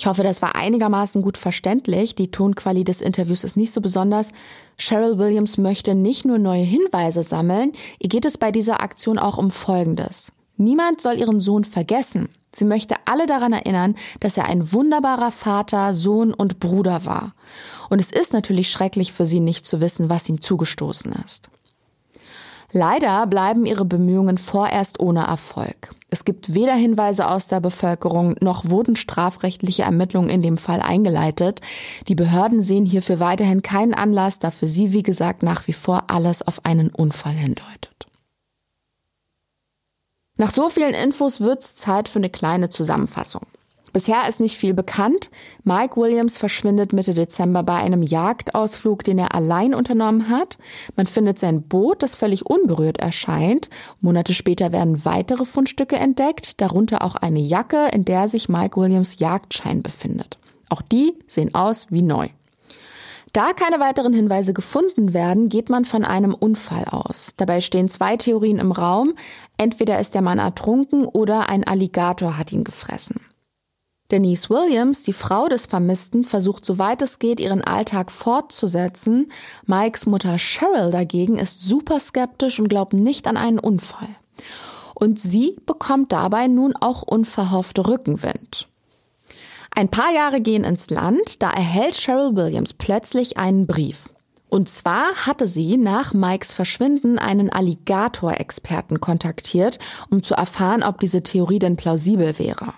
[0.00, 2.14] Ich hoffe, das war einigermaßen gut verständlich.
[2.14, 4.32] Die Tonqualität des Interviews ist nicht so besonders.
[4.78, 9.36] Cheryl Williams möchte nicht nur neue Hinweise sammeln, ihr geht es bei dieser Aktion auch
[9.36, 10.32] um Folgendes.
[10.56, 12.30] Niemand soll ihren Sohn vergessen.
[12.50, 17.34] Sie möchte alle daran erinnern, dass er ein wunderbarer Vater, Sohn und Bruder war.
[17.90, 21.50] Und es ist natürlich schrecklich für sie nicht zu wissen, was ihm zugestoßen ist.
[22.72, 25.94] Leider bleiben ihre Bemühungen vorerst ohne Erfolg.
[26.08, 31.60] Es gibt weder Hinweise aus der Bevölkerung noch wurden strafrechtliche Ermittlungen in dem Fall eingeleitet.
[32.08, 36.04] Die Behörden sehen hierfür weiterhin keinen Anlass, da für sie, wie gesagt, nach wie vor
[36.08, 38.06] alles auf einen Unfall hindeutet.
[40.36, 43.46] Nach so vielen Infos wird's Zeit für eine kleine Zusammenfassung.
[43.92, 45.30] Bisher ist nicht viel bekannt.
[45.64, 50.58] Mike Williams verschwindet Mitte Dezember bei einem Jagdausflug, den er allein unternommen hat.
[50.96, 53.68] Man findet sein Boot, das völlig unberührt erscheint.
[54.00, 59.18] Monate später werden weitere Fundstücke entdeckt, darunter auch eine Jacke, in der sich Mike Williams
[59.18, 60.38] Jagdschein befindet.
[60.68, 62.28] Auch die sehen aus wie neu.
[63.32, 67.34] Da keine weiteren Hinweise gefunden werden, geht man von einem Unfall aus.
[67.36, 69.14] Dabei stehen zwei Theorien im Raum.
[69.56, 73.20] Entweder ist der Mann ertrunken oder ein Alligator hat ihn gefressen.
[74.10, 79.30] Denise Williams, die Frau des Vermissten, versucht soweit es geht, ihren Alltag fortzusetzen.
[79.66, 84.08] Mikes Mutter Cheryl dagegen ist super skeptisch und glaubt nicht an einen Unfall.
[84.94, 88.68] Und sie bekommt dabei nun auch unverhofft Rückenwind.
[89.72, 94.10] Ein paar Jahre gehen ins Land, da erhält Cheryl Williams plötzlich einen Brief.
[94.48, 99.78] Und zwar hatte sie nach Mikes Verschwinden einen Alligator-Experten kontaktiert,
[100.10, 102.74] um zu erfahren, ob diese Theorie denn plausibel wäre.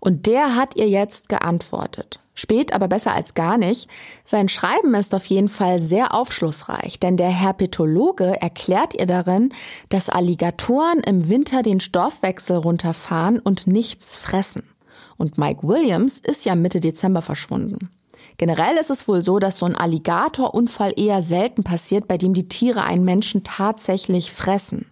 [0.00, 2.20] Und der hat ihr jetzt geantwortet.
[2.34, 3.90] Spät, aber besser als gar nicht.
[4.24, 9.48] Sein Schreiben ist auf jeden Fall sehr aufschlussreich, denn der Herpetologe erklärt ihr darin,
[9.88, 14.62] dass Alligatoren im Winter den Stoffwechsel runterfahren und nichts fressen.
[15.16, 17.90] Und Mike Williams ist ja Mitte Dezember verschwunden.
[18.36, 22.46] Generell ist es wohl so, dass so ein Alligatorunfall eher selten passiert, bei dem die
[22.46, 24.86] Tiere einen Menschen tatsächlich fressen.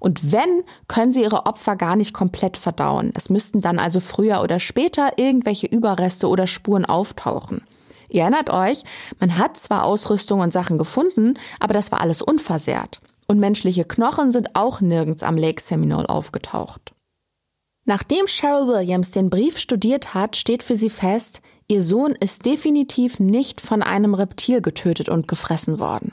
[0.00, 3.12] Und wenn, können sie ihre Opfer gar nicht komplett verdauen.
[3.14, 7.62] Es müssten dann also früher oder später irgendwelche Überreste oder Spuren auftauchen.
[8.08, 8.82] Ihr erinnert euch,
[9.20, 13.00] man hat zwar Ausrüstung und Sachen gefunden, aber das war alles unversehrt.
[13.28, 16.92] Und menschliche Knochen sind auch nirgends am Lake Seminole aufgetaucht.
[17.84, 23.20] Nachdem Cheryl Williams den Brief studiert hat, steht für sie fest, ihr Sohn ist definitiv
[23.20, 26.12] nicht von einem Reptil getötet und gefressen worden.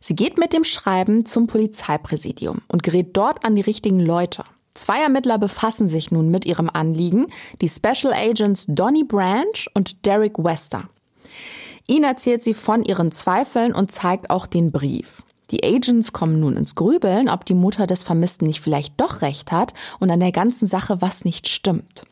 [0.00, 4.44] Sie geht mit dem Schreiben zum Polizeipräsidium und gerät dort an die richtigen Leute.
[4.72, 7.26] Zwei Ermittler befassen sich nun mit ihrem Anliegen,
[7.60, 10.88] die Special Agents Donny Branch und Derek Wester.
[11.88, 15.24] Ihnen erzählt sie von ihren Zweifeln und zeigt auch den Brief.
[15.50, 19.50] Die Agents kommen nun ins Grübeln, ob die Mutter des Vermissten nicht vielleicht doch recht
[19.50, 22.04] hat und an der ganzen Sache was nicht stimmt.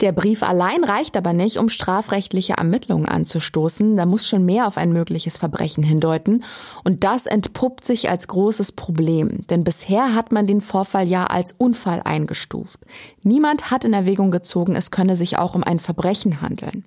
[0.00, 3.96] Der Brief allein reicht aber nicht, um strafrechtliche Ermittlungen anzustoßen.
[3.96, 6.42] Da muss schon mehr auf ein mögliches Verbrechen hindeuten.
[6.84, 9.46] Und das entpuppt sich als großes Problem.
[9.48, 12.80] Denn bisher hat man den Vorfall ja als Unfall eingestuft.
[13.22, 16.84] Niemand hat in Erwägung gezogen, es könne sich auch um ein Verbrechen handeln.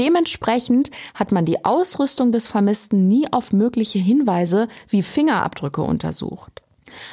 [0.00, 6.62] Dementsprechend hat man die Ausrüstung des Vermissten nie auf mögliche Hinweise wie Fingerabdrücke untersucht.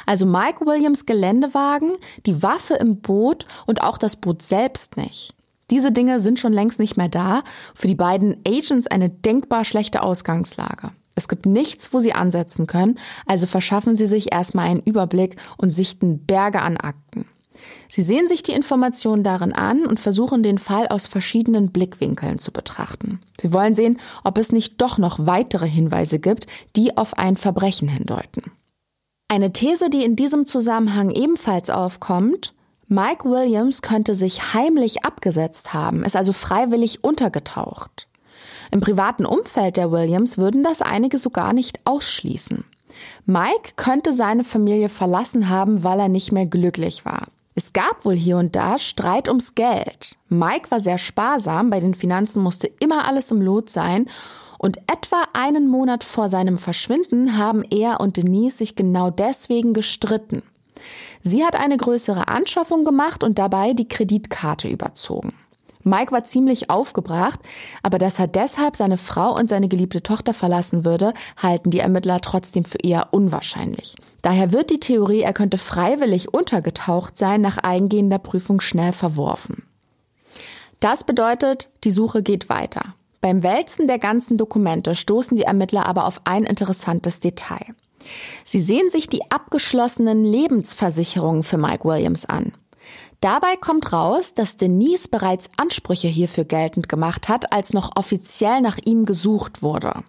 [0.06, 1.94] Also Mike Williams Geländewagen,
[2.26, 5.36] die Waffe im Boot und auch das Boot selbst nicht.
[5.70, 7.44] Diese Dinge sind schon längst nicht mehr da.
[7.74, 10.92] Für die beiden Agents eine denkbar schlechte Ausgangslage.
[11.16, 15.72] Es gibt nichts, wo sie ansetzen können, also verschaffen sie sich erstmal einen Überblick und
[15.72, 17.26] sichten Berge an Akten.
[17.88, 22.52] Sie sehen sich die Informationen darin an und versuchen den Fall aus verschiedenen Blickwinkeln zu
[22.52, 23.20] betrachten.
[23.40, 27.88] Sie wollen sehen, ob es nicht doch noch weitere Hinweise gibt, die auf ein Verbrechen
[27.88, 28.52] hindeuten.
[29.34, 32.54] Eine These, die in diesem Zusammenhang ebenfalls aufkommt,
[32.88, 38.08] Mike Williams könnte sich heimlich abgesetzt haben, ist also freiwillig untergetaucht.
[38.70, 42.64] Im privaten Umfeld der Williams würden das einige sogar nicht ausschließen.
[43.26, 47.26] Mike könnte seine Familie verlassen haben, weil er nicht mehr glücklich war.
[47.56, 50.16] Es gab wohl hier und da Streit ums Geld.
[50.30, 54.06] Mike war sehr sparsam, bei den Finanzen musste immer alles im Lot sein
[54.64, 60.42] und etwa einen Monat vor seinem Verschwinden haben er und Denise sich genau deswegen gestritten.
[61.22, 65.34] Sie hat eine größere Anschaffung gemacht und dabei die Kreditkarte überzogen.
[65.84, 67.42] Mike war ziemlich aufgebracht,
[67.82, 72.22] aber dass er deshalb seine Frau und seine geliebte Tochter verlassen würde, halten die Ermittler
[72.22, 73.98] trotzdem für eher unwahrscheinlich.
[74.22, 79.64] Daher wird die Theorie, er könnte freiwillig untergetaucht sein, nach eingehender Prüfung schnell verworfen.
[80.80, 82.96] Das bedeutet, die Suche geht weiter.
[83.24, 87.74] Beim Wälzen der ganzen Dokumente stoßen die Ermittler aber auf ein interessantes Detail.
[88.44, 92.52] Sie sehen sich die abgeschlossenen Lebensversicherungen für Mike Williams an.
[93.22, 98.78] Dabei kommt raus, dass Denise bereits Ansprüche hierfür geltend gemacht hat, als noch offiziell nach
[98.84, 100.04] ihm gesucht wurde.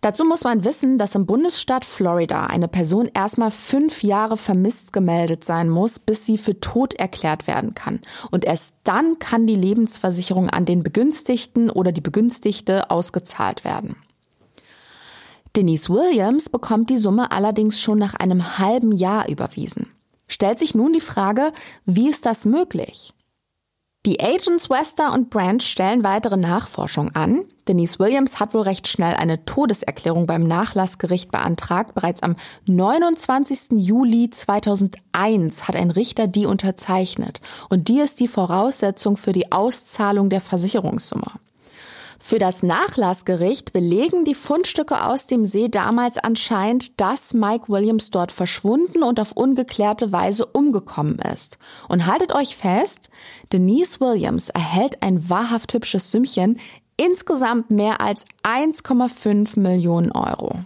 [0.00, 5.44] Dazu muss man wissen, dass im Bundesstaat Florida eine Person erstmal fünf Jahre vermisst gemeldet
[5.44, 8.00] sein muss, bis sie für tot erklärt werden kann.
[8.30, 13.96] Und erst dann kann die Lebensversicherung an den Begünstigten oder die Begünstigte ausgezahlt werden.
[15.56, 19.88] Denise Williams bekommt die Summe allerdings schon nach einem halben Jahr überwiesen.
[20.28, 21.52] Stellt sich nun die Frage,
[21.86, 23.14] wie ist das möglich?
[24.06, 27.44] Die Agents Wester und Branch stellen weitere Nachforschung an.
[27.66, 31.94] Denise Williams hat wohl recht schnell eine Todeserklärung beim Nachlassgericht beantragt.
[31.94, 33.72] Bereits am 29.
[33.72, 37.40] Juli 2001 hat ein Richter die unterzeichnet.
[37.68, 41.32] Und die ist die Voraussetzung für die Auszahlung der Versicherungssumme.
[42.20, 48.32] Für das Nachlassgericht belegen die Fundstücke aus dem See damals anscheinend, dass Mike Williams dort
[48.32, 51.58] verschwunden und auf ungeklärte Weise umgekommen ist.
[51.88, 53.08] Und haltet euch fest,
[53.52, 56.58] Denise Williams erhält ein wahrhaft hübsches Sümmchen,
[56.96, 60.60] insgesamt mehr als 1,5 Millionen Euro.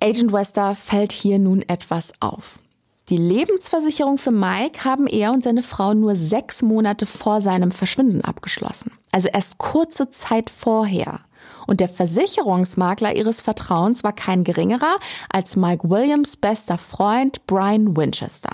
[0.00, 2.60] Agent Wester fällt hier nun etwas auf.
[3.08, 8.22] Die Lebensversicherung für Mike haben er und seine Frau nur sechs Monate vor seinem Verschwinden
[8.22, 8.90] abgeschlossen.
[9.12, 11.20] Also erst kurze Zeit vorher.
[11.68, 14.98] Und der Versicherungsmakler ihres Vertrauens war kein geringerer
[15.30, 18.50] als Mike Williams bester Freund Brian Winchester.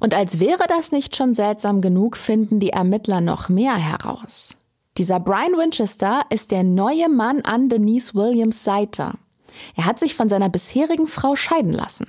[0.00, 4.56] Und als wäre das nicht schon seltsam genug, finden die Ermittler noch mehr heraus.
[4.96, 9.12] Dieser Brian Winchester ist der neue Mann an Denise Williams Seite.
[9.76, 12.08] Er hat sich von seiner bisherigen Frau scheiden lassen.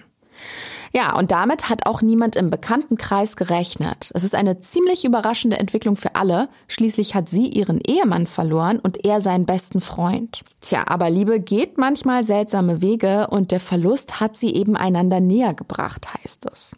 [0.91, 4.11] Ja, und damit hat auch niemand im Bekanntenkreis gerechnet.
[4.13, 6.49] Es ist eine ziemlich überraschende Entwicklung für alle.
[6.67, 10.41] Schließlich hat sie ihren Ehemann verloren und er seinen besten Freund.
[10.61, 15.53] Tja, aber Liebe geht manchmal seltsame Wege und der Verlust hat sie eben einander näher
[15.53, 16.75] gebracht, heißt es.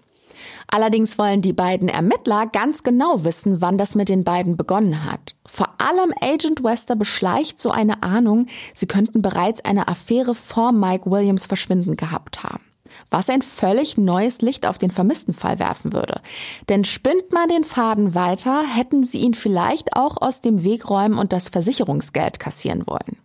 [0.68, 5.36] Allerdings wollen die beiden Ermittler ganz genau wissen, wann das mit den beiden begonnen hat.
[5.46, 11.10] Vor allem Agent Wester beschleicht so eine Ahnung, sie könnten bereits eine Affäre vor Mike
[11.10, 12.71] Williams Verschwinden gehabt haben
[13.12, 16.22] was ein völlig neues Licht auf den vermissten Fall werfen würde.
[16.70, 21.20] Denn spinnt man den Faden weiter, hätten sie ihn vielleicht auch aus dem Weg räumen
[21.20, 23.18] und das Versicherungsgeld kassieren wollen.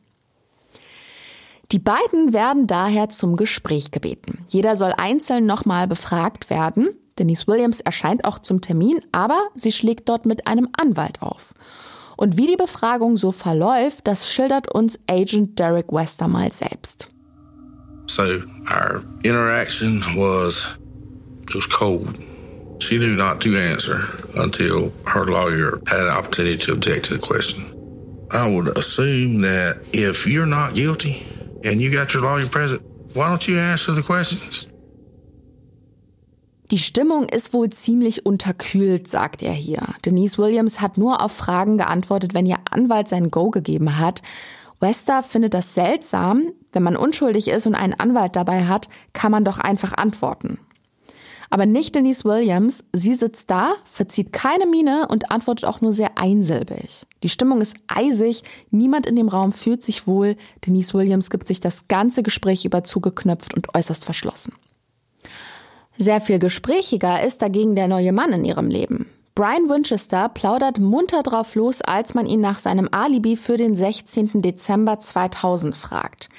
[1.73, 4.45] Die beiden werden daher zum Gespräch gebeten.
[4.49, 6.91] Jeder soll einzeln nochmal befragt werden.
[7.19, 11.55] Denise Williams erscheint auch zum Termin, aber sie schlägt dort mit einem Anwalt auf.
[12.17, 17.09] Und wie die Befragung so verläuft, das schildert uns Agent Derek Wester mal selbst.
[18.07, 20.67] So our interaction was
[21.43, 22.17] it was cold.
[22.81, 24.05] She knew not to answer
[24.37, 27.65] until her lawyer had an opportunity to object to the question.
[28.31, 31.27] I would assume that if you're not guilty
[31.65, 32.83] and you got your lawyer present,
[33.15, 34.69] why don't you answer the questions?
[36.73, 39.83] Die Stimmung ist wohl ziemlich unterkühlt, sagt er hier.
[40.05, 44.21] Denise Williams hat nur auf Fragen geantwortet, wenn ihr Anwalt sein Go gegeben hat.
[44.81, 46.53] Wester findet das seltsam.
[46.73, 50.59] Wenn man unschuldig ist und einen Anwalt dabei hat, kann man doch einfach antworten.
[51.51, 52.85] Aber nicht Denise Williams.
[52.93, 57.07] Sie sitzt da, verzieht keine Miene und antwortet auch nur sehr einsilbig.
[57.23, 60.37] Die Stimmung ist eisig, niemand in dem Raum fühlt sich wohl.
[60.67, 64.53] Denise Williams gibt sich das ganze Gespräch über zugeknöpft und äußerst verschlossen.
[65.99, 69.07] Sehr viel gesprächiger ist dagegen der neue Mann in ihrem Leben.
[69.37, 74.41] Brian Winchester plaudert munter drauf los, als man ihn nach seinem Alibi für den 16.
[74.41, 76.31] Dezember 2000 fragt.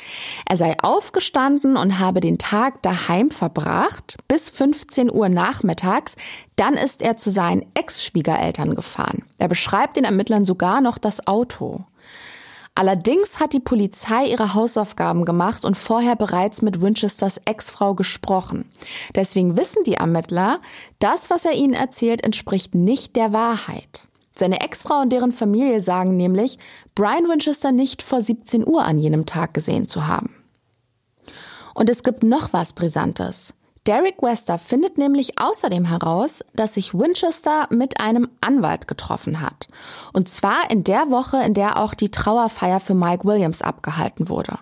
[0.50, 6.16] Er sei aufgestanden und habe den Tag daheim verbracht bis 15 Uhr nachmittags.
[6.56, 9.26] Dann ist er zu seinen Ex-Schwiegereltern gefahren.
[9.38, 11.86] Er beschreibt den Ermittlern sogar noch das Auto.
[12.78, 18.70] Allerdings hat die Polizei ihre Hausaufgaben gemacht und vorher bereits mit Winchesters Ex-Frau gesprochen.
[19.16, 20.62] Deswegen wissen die Ermittler,
[21.00, 24.04] das, was er ihnen erzählt, entspricht nicht der Wahrheit.
[24.36, 26.60] Seine Ex-Frau und deren Familie sagen nämlich,
[26.94, 30.36] Brian Winchester nicht vor 17 Uhr an jenem Tag gesehen zu haben.
[31.74, 33.56] Und es gibt noch was Brisantes.
[33.88, 39.70] Derek Wester findet nämlich außerdem heraus, dass sich Winchester mit einem Anwalt getroffen hat.
[40.12, 44.60] Und zwar in der Woche, in der auch die Trauerfeier für Mike Williams abgehalten wurde.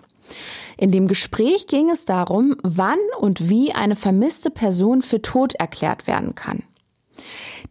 [0.76, 6.06] In dem Gespräch ging es darum, wann und wie eine vermisste Person für tot erklärt
[6.06, 6.62] werden kann.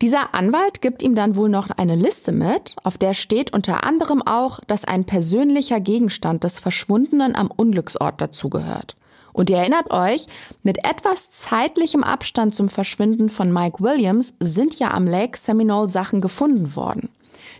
[0.01, 4.21] Dieser Anwalt gibt ihm dann wohl noch eine Liste mit, auf der steht unter anderem
[4.21, 8.97] auch, dass ein persönlicher Gegenstand des Verschwundenen am Unglücksort dazugehört.
[9.35, 10.27] Und ihr erinnert euch,
[10.63, 16.21] mit etwas zeitlichem Abstand zum Verschwinden von Mike Williams sind ja am Lake Seminole Sachen
[16.21, 17.09] gefunden worden.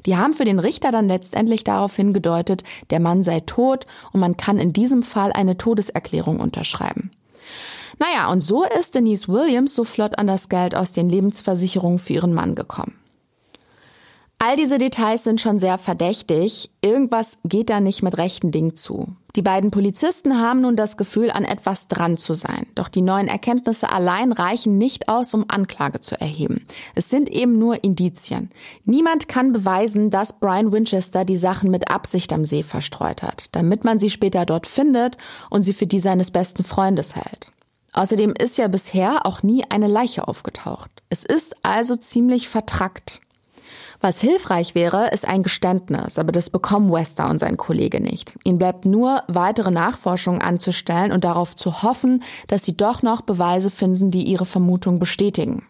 [0.05, 4.37] Die haben für den Richter dann letztendlich darauf hingedeutet, der Mann sei tot und man
[4.37, 7.11] kann in diesem Fall eine Todeserklärung unterschreiben.
[7.99, 12.13] Naja, und so ist Denise Williams so flott an das Geld aus den Lebensversicherungen für
[12.13, 12.93] ihren Mann gekommen.
[14.37, 16.69] All diese Details sind schon sehr verdächtig.
[16.81, 19.15] Irgendwas geht da nicht mit rechten Dingen zu.
[19.35, 22.67] Die beiden Polizisten haben nun das Gefühl, an etwas dran zu sein.
[22.75, 26.65] Doch die neuen Erkenntnisse allein reichen nicht aus, um Anklage zu erheben.
[26.95, 28.49] Es sind eben nur Indizien.
[28.85, 33.83] Niemand kann beweisen, dass Brian Winchester die Sachen mit Absicht am See verstreut hat, damit
[33.83, 35.17] man sie später dort findet
[35.49, 37.51] und sie für die seines besten Freundes hält.
[37.91, 40.91] Außerdem ist ja bisher auch nie eine Leiche aufgetaucht.
[41.09, 43.21] Es ist also ziemlich vertrackt.
[44.05, 48.35] Was hilfreich wäre, ist ein Geständnis, aber das bekommen Wester und sein Kollege nicht.
[48.43, 53.71] Ihnen bleibt nur, weitere Nachforschungen anzustellen und darauf zu hoffen, dass sie doch noch Beweise
[53.71, 55.65] finden, die ihre Vermutung bestätigen.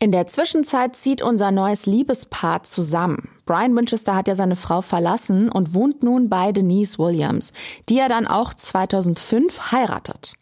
[0.00, 3.28] In der Zwischenzeit zieht unser neues Liebespaar zusammen.
[3.46, 7.52] Brian Winchester hat ja seine Frau verlassen und wohnt nun bei Denise Williams,
[7.88, 10.32] die er dann auch 2005 heiratet.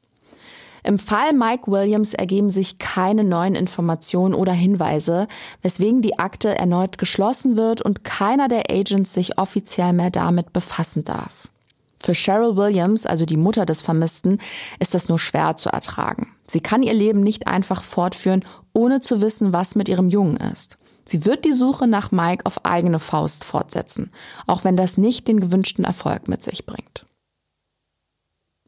[0.89, 5.28] Im Fall Mike Williams ergeben sich keine neuen Informationen oder Hinweise,
[5.61, 11.05] weswegen die Akte erneut geschlossen wird und keiner der Agents sich offiziell mehr damit befassen
[11.05, 11.51] darf.
[11.99, 14.39] Für Cheryl Williams, also die Mutter des Vermissten,
[14.78, 16.28] ist das nur schwer zu ertragen.
[16.47, 20.78] Sie kann ihr Leben nicht einfach fortführen, ohne zu wissen, was mit ihrem Jungen ist.
[21.05, 24.11] Sie wird die Suche nach Mike auf eigene Faust fortsetzen,
[24.47, 27.05] auch wenn das nicht den gewünschten Erfolg mit sich bringt.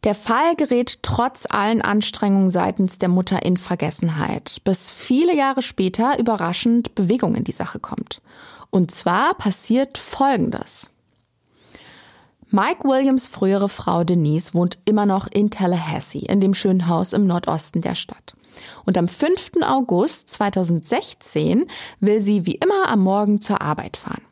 [0.02, 6.18] Der Fall gerät trotz allen Anstrengungen seitens der Mutter in Vergessenheit, bis viele Jahre später
[6.18, 8.22] überraschend Bewegung in die Sache kommt.
[8.70, 10.90] Und zwar passiert Folgendes.
[12.48, 17.26] Mike Williams frühere Frau Denise wohnt immer noch in Tallahassee, in dem schönen Haus im
[17.26, 18.34] Nordosten der Stadt.
[18.84, 19.52] Und am 5.
[19.62, 21.66] August 2016
[22.00, 24.22] will sie wie immer am Morgen zur Arbeit fahren.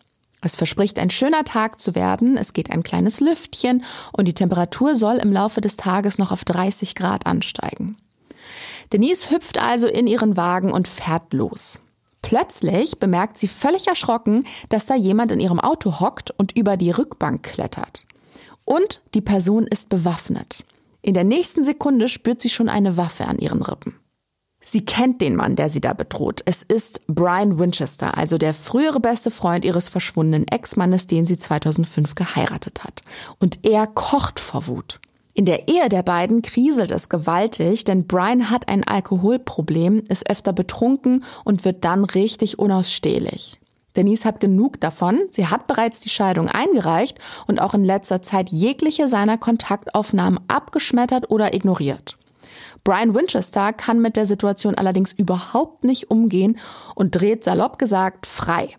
[0.41, 4.95] Es verspricht ein schöner Tag zu werden, es geht ein kleines Lüftchen und die Temperatur
[4.95, 7.97] soll im Laufe des Tages noch auf 30 Grad ansteigen.
[8.93, 11.81] Denise hüpft also in ihren Wagen und fährt los.
[12.23, 16.91] Plötzlich bemerkt sie völlig erschrocken, dass da jemand in ihrem Auto hockt und über die
[16.91, 18.07] Rückbank klettert.
[18.65, 20.65] Und die Person ist bewaffnet.
[21.01, 23.95] In der nächsten Sekunde spürt sie schon eine Waffe an ihren Rippen.
[24.71, 26.43] Sie kennt den Mann, der sie da bedroht.
[26.45, 32.15] Es ist Brian Winchester, also der frühere beste Freund ihres verschwundenen Ex-Mannes, den sie 2005
[32.15, 33.03] geheiratet hat.
[33.39, 35.01] Und er kocht vor Wut.
[35.33, 40.53] In der Ehe der beiden kriselt es gewaltig, denn Brian hat ein Alkoholproblem, ist öfter
[40.53, 43.59] betrunken und wird dann richtig unausstehlich.
[43.97, 45.21] Denise hat genug davon.
[45.31, 51.31] Sie hat bereits die Scheidung eingereicht und auch in letzter Zeit jegliche seiner Kontaktaufnahmen abgeschmettert
[51.31, 52.18] oder ignoriert.
[52.89, 56.59] Brian Winchester kann mit der Situation allerdings überhaupt nicht umgehen
[56.95, 58.79] und dreht salopp gesagt frei.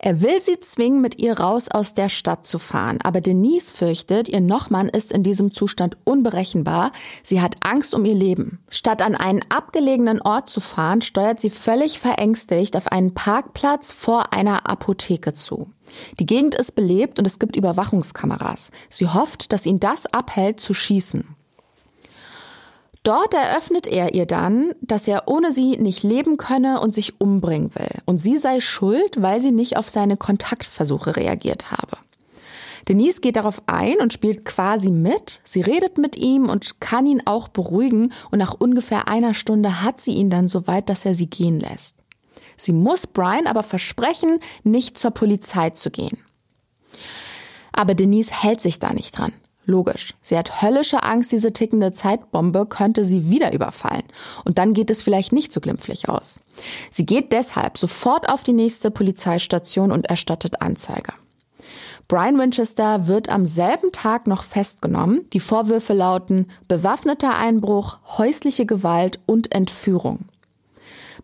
[0.00, 2.98] Er will sie zwingen, mit ihr raus aus der Stadt zu fahren.
[3.04, 6.90] Aber Denise fürchtet, ihr Nochmann ist in diesem Zustand unberechenbar.
[7.22, 8.58] Sie hat Angst um ihr Leben.
[8.68, 14.32] Statt an einen abgelegenen Ort zu fahren, steuert sie völlig verängstigt auf einen Parkplatz vor
[14.32, 15.70] einer Apotheke zu.
[16.18, 18.72] Die Gegend ist belebt und es gibt Überwachungskameras.
[18.88, 21.36] Sie hofft, dass ihn das abhält zu schießen.
[23.02, 27.74] Dort eröffnet er ihr dann, dass er ohne sie nicht leben könne und sich umbringen
[27.74, 28.00] will.
[28.04, 31.98] Und sie sei schuld, weil sie nicht auf seine Kontaktversuche reagiert habe.
[32.88, 35.40] Denise geht darauf ein und spielt quasi mit.
[35.44, 38.12] Sie redet mit ihm und kann ihn auch beruhigen.
[38.30, 41.58] Und nach ungefähr einer Stunde hat sie ihn dann so weit, dass er sie gehen
[41.58, 41.96] lässt.
[42.56, 46.18] Sie muss Brian aber versprechen, nicht zur Polizei zu gehen.
[47.72, 49.32] Aber Denise hält sich da nicht dran.
[49.64, 50.14] Logisch.
[50.20, 54.02] Sie hat höllische Angst, diese tickende Zeitbombe könnte sie wieder überfallen.
[54.44, 56.40] Und dann geht es vielleicht nicht so glimpflich aus.
[56.90, 61.12] Sie geht deshalb sofort auf die nächste Polizeistation und erstattet Anzeige.
[62.08, 65.26] Brian Winchester wird am selben Tag noch festgenommen.
[65.32, 70.26] Die Vorwürfe lauten bewaffneter Einbruch, häusliche Gewalt und Entführung.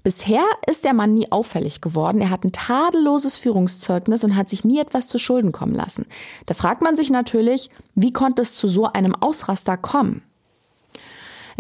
[0.03, 2.20] Bisher ist der Mann nie auffällig geworden.
[2.20, 6.07] Er hat ein tadelloses Führungszeugnis und hat sich nie etwas zu Schulden kommen lassen.
[6.46, 10.22] Da fragt man sich natürlich, wie konnte es zu so einem Ausraster kommen?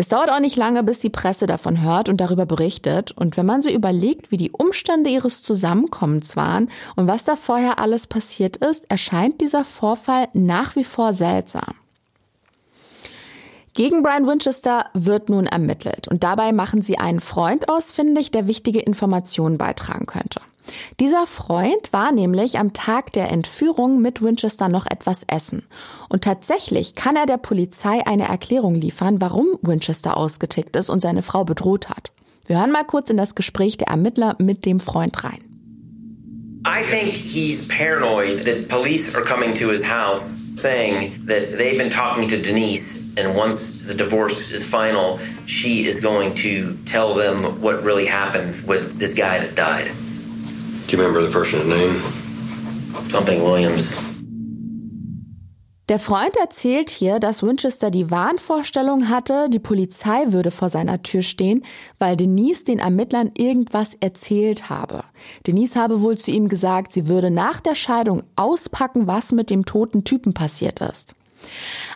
[0.00, 3.10] Es dauert auch nicht lange, bis die Presse davon hört und darüber berichtet.
[3.10, 7.80] Und wenn man so überlegt, wie die Umstände ihres Zusammenkommens waren und was da vorher
[7.80, 11.74] alles passiert ist, erscheint dieser Vorfall nach wie vor seltsam.
[13.78, 18.80] Gegen Brian Winchester wird nun ermittelt und dabei machen sie einen Freund ausfindig, der wichtige
[18.80, 20.40] Informationen beitragen könnte.
[20.98, 25.62] Dieser Freund war nämlich am Tag der Entführung mit Winchester noch etwas essen.
[26.08, 31.22] Und tatsächlich kann er der Polizei eine Erklärung liefern, warum Winchester ausgetickt ist und seine
[31.22, 32.10] Frau bedroht hat.
[32.46, 35.47] Wir hören mal kurz in das Gespräch der Ermittler mit dem Freund rein.
[36.64, 41.90] I think he's paranoid that police are coming to his house saying that they've been
[41.90, 47.60] talking to Denise, and once the divorce is final, she is going to tell them
[47.60, 49.86] what really happened with this guy that died.
[49.86, 52.00] Do you remember the person's name?
[53.08, 54.07] Something Williams.
[55.88, 61.22] Der Freund erzählt hier, dass Winchester die Wahnvorstellung hatte, die Polizei würde vor seiner Tür
[61.22, 61.64] stehen,
[61.98, 65.04] weil Denise den Ermittlern irgendwas erzählt habe.
[65.46, 69.64] Denise habe wohl zu ihm gesagt, sie würde nach der Scheidung auspacken, was mit dem
[69.64, 71.14] toten Typen passiert ist.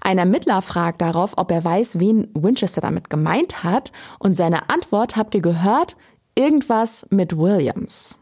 [0.01, 5.17] Ein Ermittler fragt darauf, ob er weiß, wen Winchester damit gemeint hat, und seine Antwort
[5.17, 5.97] habt ihr gehört,
[6.35, 8.17] irgendwas mit Williams.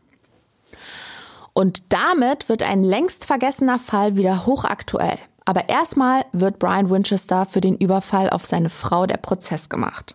[1.53, 5.19] Und damit wird ein längst vergessener Fall wieder hochaktuell.
[5.51, 10.15] Aber erstmal wird Brian Winchester für den Überfall auf seine Frau der Prozess gemacht.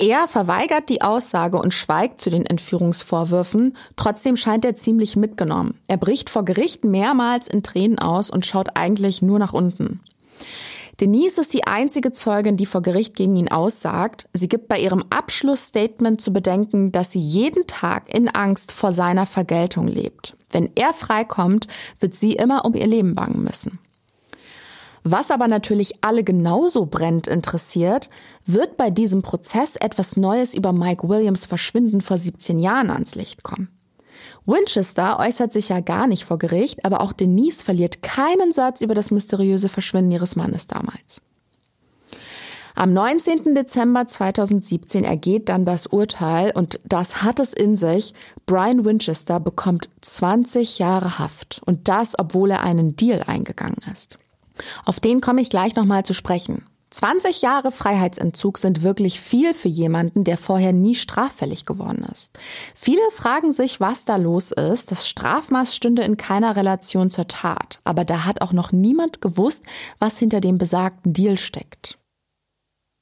[0.00, 5.78] Er verweigert die Aussage und schweigt zu den Entführungsvorwürfen, trotzdem scheint er ziemlich mitgenommen.
[5.86, 10.00] Er bricht vor Gericht mehrmals in Tränen aus und schaut eigentlich nur nach unten.
[10.98, 14.26] Denise ist die einzige Zeugin, die vor Gericht gegen ihn aussagt.
[14.32, 19.26] Sie gibt bei ihrem Abschlussstatement zu bedenken, dass sie jeden Tag in Angst vor seiner
[19.26, 20.36] Vergeltung lebt.
[20.50, 21.68] Wenn er freikommt,
[22.00, 23.78] wird sie immer um ihr Leben bangen müssen.
[25.08, 28.10] Was aber natürlich alle genauso brennt interessiert,
[28.44, 33.44] wird bei diesem Prozess etwas Neues über Mike Williams Verschwinden vor 17 Jahren ans Licht
[33.44, 33.68] kommen.
[34.46, 38.94] Winchester äußert sich ja gar nicht vor Gericht, aber auch Denise verliert keinen Satz über
[38.94, 41.22] das mysteriöse Verschwinden ihres Mannes damals.
[42.74, 43.54] Am 19.
[43.54, 48.12] Dezember 2017 ergeht dann das Urteil und das hat es in sich.
[48.44, 54.18] Brian Winchester bekommt 20 Jahre Haft und das, obwohl er einen Deal eingegangen ist.
[54.84, 56.64] Auf den komme ich gleich nochmal zu sprechen.
[56.90, 62.38] 20 Jahre Freiheitsentzug sind wirklich viel für jemanden, der vorher nie straffällig geworden ist.
[62.74, 64.92] Viele fragen sich, was da los ist.
[64.92, 67.80] Das Strafmaß stünde in keiner Relation zur Tat.
[67.84, 69.62] Aber da hat auch noch niemand gewusst,
[69.98, 71.98] was hinter dem besagten Deal steckt.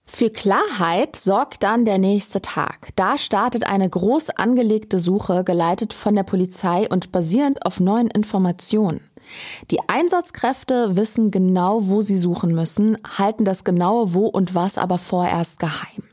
[0.07, 2.90] Für Klarheit sorgt dann der nächste Tag.
[2.96, 9.00] Da startet eine groß angelegte Suche, geleitet von der Polizei und basierend auf neuen Informationen.
[9.70, 14.98] Die Einsatzkräfte wissen genau, wo sie suchen müssen, halten das genaue Wo und Was aber
[14.98, 16.04] vorerst geheim.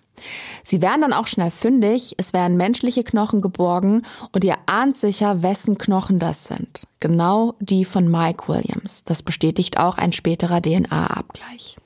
[0.64, 5.41] Sie werden dann auch schnell fündig, es werden menschliche Knochen geborgen und ihr ahnt sicher,
[5.41, 6.88] wessen Knochen das sind.
[6.99, 9.03] Genau die von Mike Williams.
[9.03, 11.78] Das bestätigt auch ein späterer DNA-Abgleich.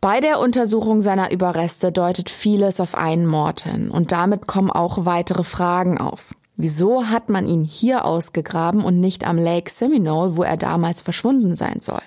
[0.00, 5.04] Bei der Untersuchung seiner Überreste deutet vieles auf einen Mord hin und damit kommen auch
[5.04, 6.34] weitere Fragen auf.
[6.62, 11.56] Wieso hat man ihn hier ausgegraben und nicht am Lake Seminole, wo er damals verschwunden
[11.56, 12.02] sein soll?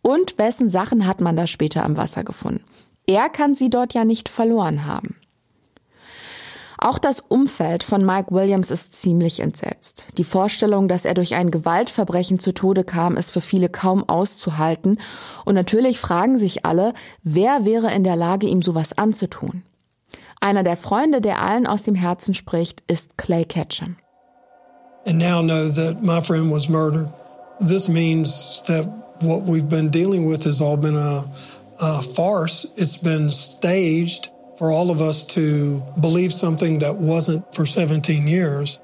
[0.00, 2.62] Und wessen Sachen hat man da später im Wasser gefunden?
[3.08, 5.16] Er kann sie dort ja nicht verloren haben.
[6.78, 10.06] Auch das Umfeld von Mike Williams ist ziemlich entsetzt.
[10.18, 15.00] Die Vorstellung, dass er durch ein Gewaltverbrechen zu Tode kam, ist für viele kaum auszuhalten.
[15.44, 16.94] Und natürlich fragen sich alle,
[17.24, 19.64] wer wäre in der Lage, ihm sowas anzutun?
[20.40, 23.96] Einer der Freunde, der allen aus dem Herzen spricht, ist Clay Ketchum.
[25.06, 27.08] And now know that my friend was murdered.
[27.60, 28.86] This means that
[29.22, 31.24] what we've been dealing with has all been a,
[31.80, 32.66] a farce.
[32.76, 38.80] It's been staged for all of us to believe something that wasn't for 17 years.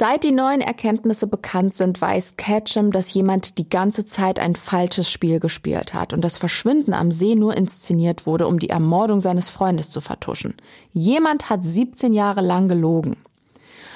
[0.00, 5.10] Seit die neuen Erkenntnisse bekannt sind, weiß Ketchum, dass jemand die ganze Zeit ein falsches
[5.10, 9.48] Spiel gespielt hat und das Verschwinden am See nur inszeniert wurde, um die Ermordung seines
[9.48, 10.54] Freundes zu vertuschen.
[10.92, 13.16] Jemand hat 17 Jahre lang gelogen.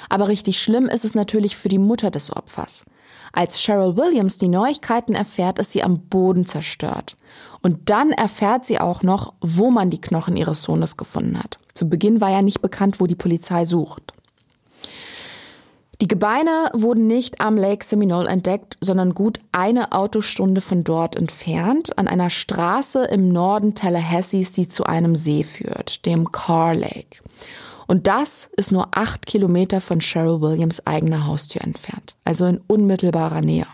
[0.09, 2.85] Aber richtig schlimm ist es natürlich für die Mutter des Opfers.
[3.33, 7.17] Als Cheryl Williams die Neuigkeiten erfährt, ist sie am Boden zerstört.
[7.63, 11.61] Und dann erfährt sie auch noch, wo man die Knochen ihres Sohnes gefunden hat.
[11.75, 14.13] Zu Beginn war ja nicht bekannt, wo die Polizei sucht.
[16.03, 21.97] Die Gebeine wurden nicht am Lake Seminole entdeckt, sondern gut eine Autostunde von dort entfernt,
[21.97, 27.23] an einer Straße im Norden Tallahassees, die zu einem See führt, dem Carr Lake.
[27.87, 33.41] Und das ist nur acht Kilometer von Cheryl Williams eigener Haustür entfernt, also in unmittelbarer
[33.41, 33.69] Nähe.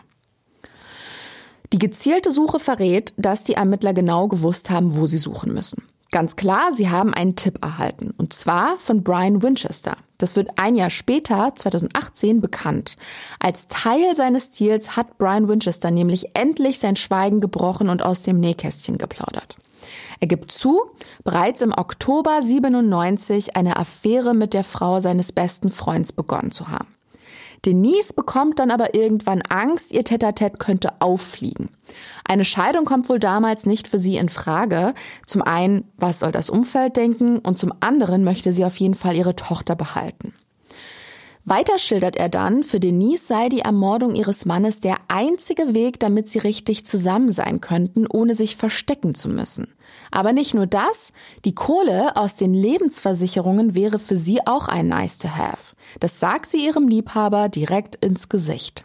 [1.72, 5.82] Die gezielte Suche verrät, dass die Ermittler genau gewusst haben, wo sie suchen müssen.
[6.10, 9.98] Ganz klar, sie haben einen Tipp erhalten, und zwar von Brian Winchester.
[10.16, 12.96] Das wird ein Jahr später, 2018, bekannt.
[13.38, 18.40] Als Teil seines Deals hat Brian Winchester nämlich endlich sein Schweigen gebrochen und aus dem
[18.40, 19.56] Nähkästchen geplaudert.
[20.20, 20.80] Er gibt zu,
[21.24, 26.88] bereits im Oktober 97 eine Affäre mit der Frau seines besten Freunds begonnen zu haben.
[27.66, 31.70] Denise bekommt dann aber irgendwann Angst, ihr Tetatet könnte auffliegen.
[32.24, 34.94] Eine Scheidung kommt wohl damals nicht für sie in Frage.
[35.26, 37.38] Zum einen, was soll das Umfeld denken?
[37.38, 40.34] Und zum anderen möchte sie auf jeden Fall ihre Tochter behalten.
[41.44, 46.28] Weiter schildert er dann, für Denise sei die Ermordung ihres Mannes der einzige Weg, damit
[46.28, 49.68] sie richtig zusammen sein könnten, ohne sich verstecken zu müssen.
[50.10, 51.12] Aber nicht nur das,
[51.44, 55.74] die Kohle aus den Lebensversicherungen wäre für sie auch ein Nice to have.
[56.00, 58.84] Das sagt sie ihrem Liebhaber direkt ins Gesicht.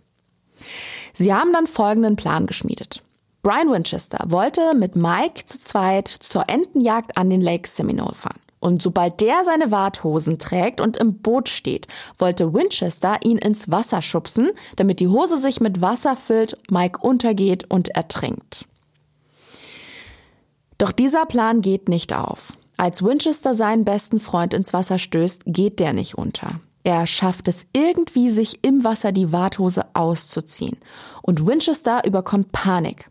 [1.14, 3.04] Sie haben dann folgenden Plan geschmiedet.
[3.42, 8.40] Brian Winchester wollte mit Mike zu zweit zur Entenjagd an den Lake Seminole fahren.
[8.62, 14.02] Und sobald der seine Warthosen trägt und im Boot steht, wollte Winchester ihn ins Wasser
[14.02, 18.66] schubsen, damit die Hose sich mit Wasser füllt, Mike untergeht und ertrinkt.
[20.84, 22.58] Doch dieser Plan geht nicht auf.
[22.76, 26.60] Als Winchester seinen besten Freund ins Wasser stößt, geht der nicht unter.
[26.84, 30.76] Er schafft es irgendwie, sich im Wasser die Warthose auszuziehen.
[31.22, 33.10] Und Winchester überkommt Panik.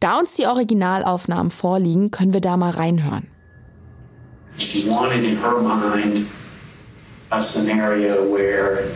[0.00, 3.28] Da uns die Originalaufnahmen vorliegen, können wir da mal reinhören.
[4.58, 6.26] She wanted in her mind
[7.30, 8.90] a scenario where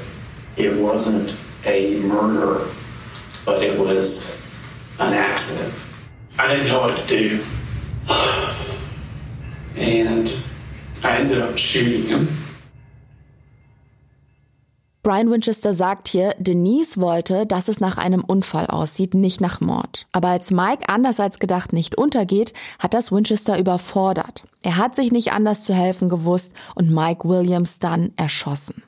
[0.56, 1.32] it wasn't
[1.64, 2.62] a murder,
[3.46, 4.32] but it was
[4.98, 5.72] an accident.
[6.40, 7.38] I didn't know what to do.
[9.76, 10.30] And
[11.02, 12.28] I ended up shooting him.
[15.04, 20.06] Brian Winchester sagt hier, Denise wollte, dass es nach einem Unfall aussieht, nicht nach Mord.
[20.12, 24.44] Aber als Mike anders als gedacht nicht untergeht, hat das Winchester überfordert.
[24.62, 28.82] Er hat sich nicht anders zu helfen gewusst und Mike Williams dann erschossen.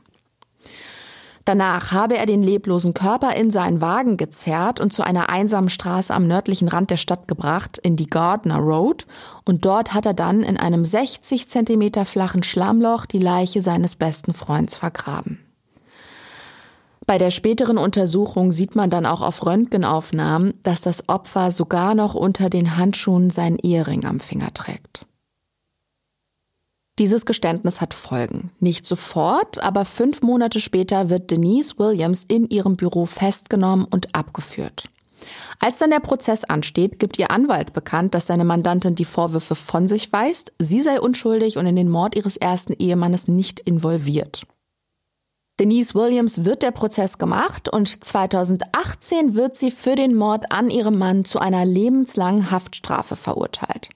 [1.47, 6.13] Danach habe er den leblosen Körper in seinen Wagen gezerrt und zu einer einsamen Straße
[6.13, 9.07] am nördlichen Rand der Stadt gebracht, in die Gardner Road,
[9.45, 14.35] und dort hat er dann in einem 60 Zentimeter flachen Schlammloch die Leiche seines besten
[14.35, 15.39] Freunds vergraben.
[17.07, 22.15] Bei der späteren Untersuchung sieht man dann auch auf Röntgenaufnahmen, dass das Opfer sogar noch
[22.15, 25.07] unter den Handschuhen seinen Ehering am Finger trägt.
[26.99, 28.51] Dieses Geständnis hat Folgen.
[28.59, 34.89] Nicht sofort, aber fünf Monate später wird Denise Williams in ihrem Büro festgenommen und abgeführt.
[35.61, 39.89] Als dann der Prozess ansteht, gibt ihr Anwalt bekannt, dass seine Mandantin die Vorwürfe von
[39.89, 44.47] sich weist, sie sei unschuldig und in den Mord ihres ersten Ehemannes nicht involviert.
[45.59, 50.99] Denise Williams wird der Prozess gemacht und 2018 wird sie für den Mord an ihrem
[50.99, 53.89] Mann zu einer lebenslangen Haftstrafe verurteilt.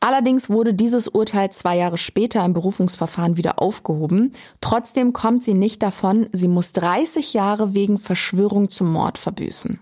[0.00, 4.32] Allerdings wurde dieses Urteil zwei Jahre später im Berufungsverfahren wieder aufgehoben.
[4.60, 9.80] Trotzdem kommt sie nicht davon, sie muss 30 Jahre wegen Verschwörung zum Mord verbüßen.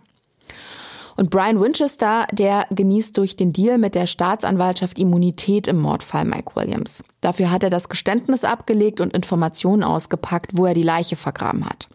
[1.16, 6.56] Und Brian Winchester, der genießt durch den Deal mit der Staatsanwaltschaft Immunität im Mordfall Mike
[6.56, 7.04] Williams.
[7.20, 11.88] Dafür hat er das Geständnis abgelegt und Informationen ausgepackt, wo er die Leiche vergraben hat.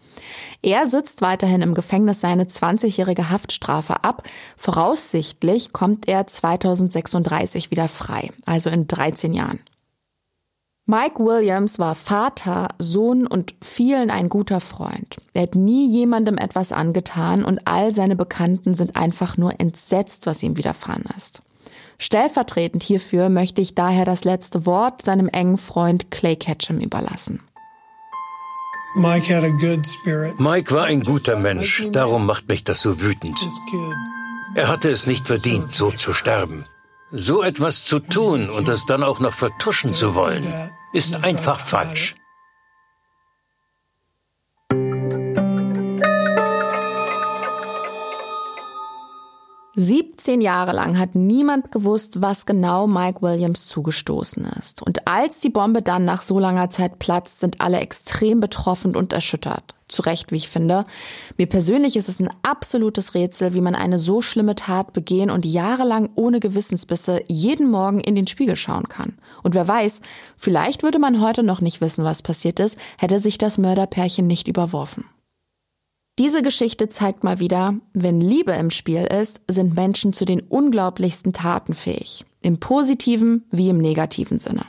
[0.62, 4.22] Er sitzt weiterhin im Gefängnis seine 20-jährige Haftstrafe ab.
[4.56, 9.60] Voraussichtlich kommt er 2036 wieder frei, also in 13 Jahren.
[10.86, 15.18] Mike Williams war Vater, Sohn und vielen ein guter Freund.
[15.34, 20.42] Er hat nie jemandem etwas angetan und all seine Bekannten sind einfach nur entsetzt, was
[20.42, 21.42] ihm widerfahren ist.
[21.98, 27.40] Stellvertretend hierfür möchte ich daher das letzte Wort seinem engen Freund Clay Ketchum überlassen.
[28.94, 33.38] Mike war ein guter Mensch, darum macht mich das so wütend.
[34.54, 36.64] Er hatte es nicht verdient, so zu sterben.
[37.12, 40.44] So etwas zu tun und es dann auch noch vertuschen zu wollen,
[40.92, 42.16] ist einfach falsch.
[49.80, 54.82] Siebzehn Jahre lang hat niemand gewusst, was genau Mike Williams zugestoßen ist.
[54.82, 59.14] Und als die Bombe dann nach so langer Zeit platzt, sind alle extrem betroffen und
[59.14, 59.74] erschüttert.
[59.88, 60.84] Zu Recht, wie ich finde.
[61.38, 65.46] Mir persönlich ist es ein absolutes Rätsel, wie man eine so schlimme Tat begehen und
[65.46, 69.16] jahrelang ohne Gewissensbisse jeden Morgen in den Spiegel schauen kann.
[69.42, 70.02] Und wer weiß,
[70.36, 74.46] vielleicht würde man heute noch nicht wissen, was passiert ist, hätte sich das Mörderpärchen nicht
[74.46, 75.06] überworfen.
[76.20, 81.32] Diese Geschichte zeigt mal wieder, wenn Liebe im Spiel ist, sind Menschen zu den unglaublichsten
[81.32, 82.26] Taten fähig.
[82.42, 84.66] Im positiven wie im negativen Sinne.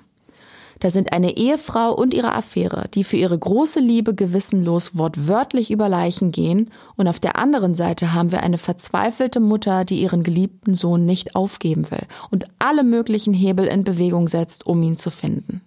[0.80, 5.90] Da sind eine Ehefrau und ihre Affäre, die für ihre große Liebe gewissenlos wortwörtlich über
[5.90, 10.74] Leichen gehen, und auf der anderen Seite haben wir eine verzweifelte Mutter, die ihren geliebten
[10.74, 15.60] Sohn nicht aufgeben will und alle möglichen Hebel in Bewegung setzt, um ihn zu finden.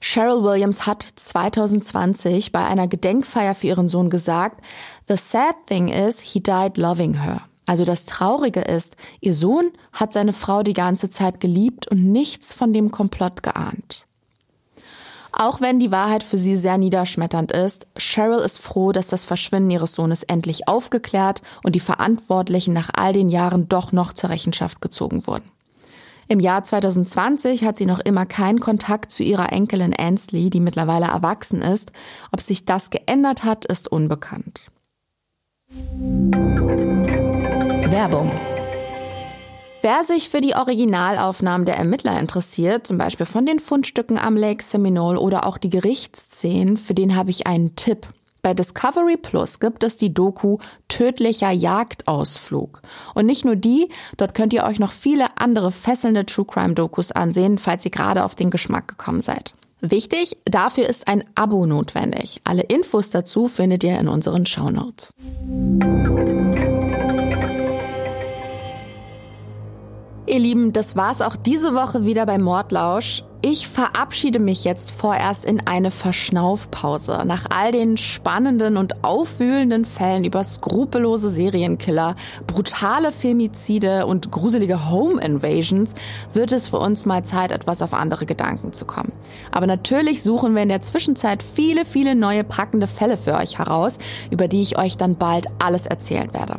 [0.00, 4.64] Cheryl Williams hat 2020 bei einer Gedenkfeier für ihren Sohn gesagt,
[5.08, 7.42] The sad thing is, he died loving her.
[7.66, 12.54] Also das Traurige ist, ihr Sohn hat seine Frau die ganze Zeit geliebt und nichts
[12.54, 14.06] von dem Komplott geahnt.
[15.32, 19.70] Auch wenn die Wahrheit für sie sehr niederschmetternd ist, Cheryl ist froh, dass das Verschwinden
[19.70, 24.80] ihres Sohnes endlich aufgeklärt und die Verantwortlichen nach all den Jahren doch noch zur Rechenschaft
[24.80, 25.50] gezogen wurden.
[26.30, 31.06] Im Jahr 2020 hat sie noch immer keinen Kontakt zu ihrer Enkelin Ansley, die mittlerweile
[31.06, 31.90] erwachsen ist.
[32.32, 34.66] Ob sich das geändert hat, ist unbekannt.
[37.90, 38.30] Werbung.
[39.80, 44.62] Wer sich für die Originalaufnahmen der Ermittler interessiert, zum Beispiel von den Fundstücken am Lake
[44.62, 48.06] Seminole oder auch die Gerichtsszenen, für den habe ich einen Tipp.
[48.48, 50.56] Bei Discovery Plus gibt es die Doku
[50.88, 52.80] Tödlicher Jagdausflug.
[53.14, 57.12] Und nicht nur die, dort könnt ihr euch noch viele andere fesselnde True Crime Dokus
[57.12, 59.52] ansehen, falls ihr gerade auf den Geschmack gekommen seid.
[59.82, 62.40] Wichtig, dafür ist ein Abo notwendig.
[62.44, 65.12] Alle Infos dazu findet ihr in unseren Show Notes.
[70.24, 73.24] Ihr Lieben, das war's auch diese Woche wieder bei Mordlausch.
[73.40, 77.22] Ich verabschiede mich jetzt vorerst in eine Verschnaufpause.
[77.24, 82.16] Nach all den spannenden und aufwühlenden Fällen über skrupellose Serienkiller,
[82.48, 85.94] brutale Femizide und gruselige Home Invasions
[86.32, 89.12] wird es für uns mal Zeit, etwas auf andere Gedanken zu kommen.
[89.52, 93.98] Aber natürlich suchen wir in der Zwischenzeit viele, viele neue packende Fälle für euch heraus,
[94.32, 96.56] über die ich euch dann bald alles erzählen werde.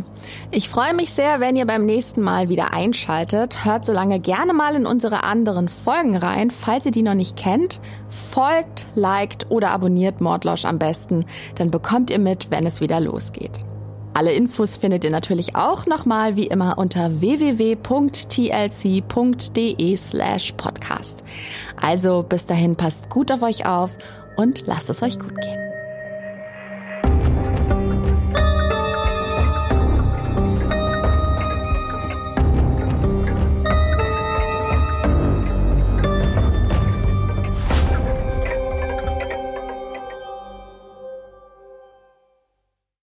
[0.52, 3.66] Ich freue mich sehr, wenn ihr beim nächsten Mal wieder einschaltet.
[3.66, 7.36] Hört so lange gerne mal in unsere anderen Folgen rein falls ihr die noch nicht
[7.36, 13.00] kennt, folgt, liked oder abonniert Mordlausch am besten, dann bekommt ihr mit, wenn es wieder
[13.00, 13.66] losgeht.
[14.14, 17.88] Alle Infos findet ihr natürlich auch nochmal wie immer unter www.tlc.de
[19.98, 21.24] slash podcast.
[21.82, 23.98] Also bis dahin passt gut auf euch auf
[24.38, 25.79] und lasst es euch gut gehen.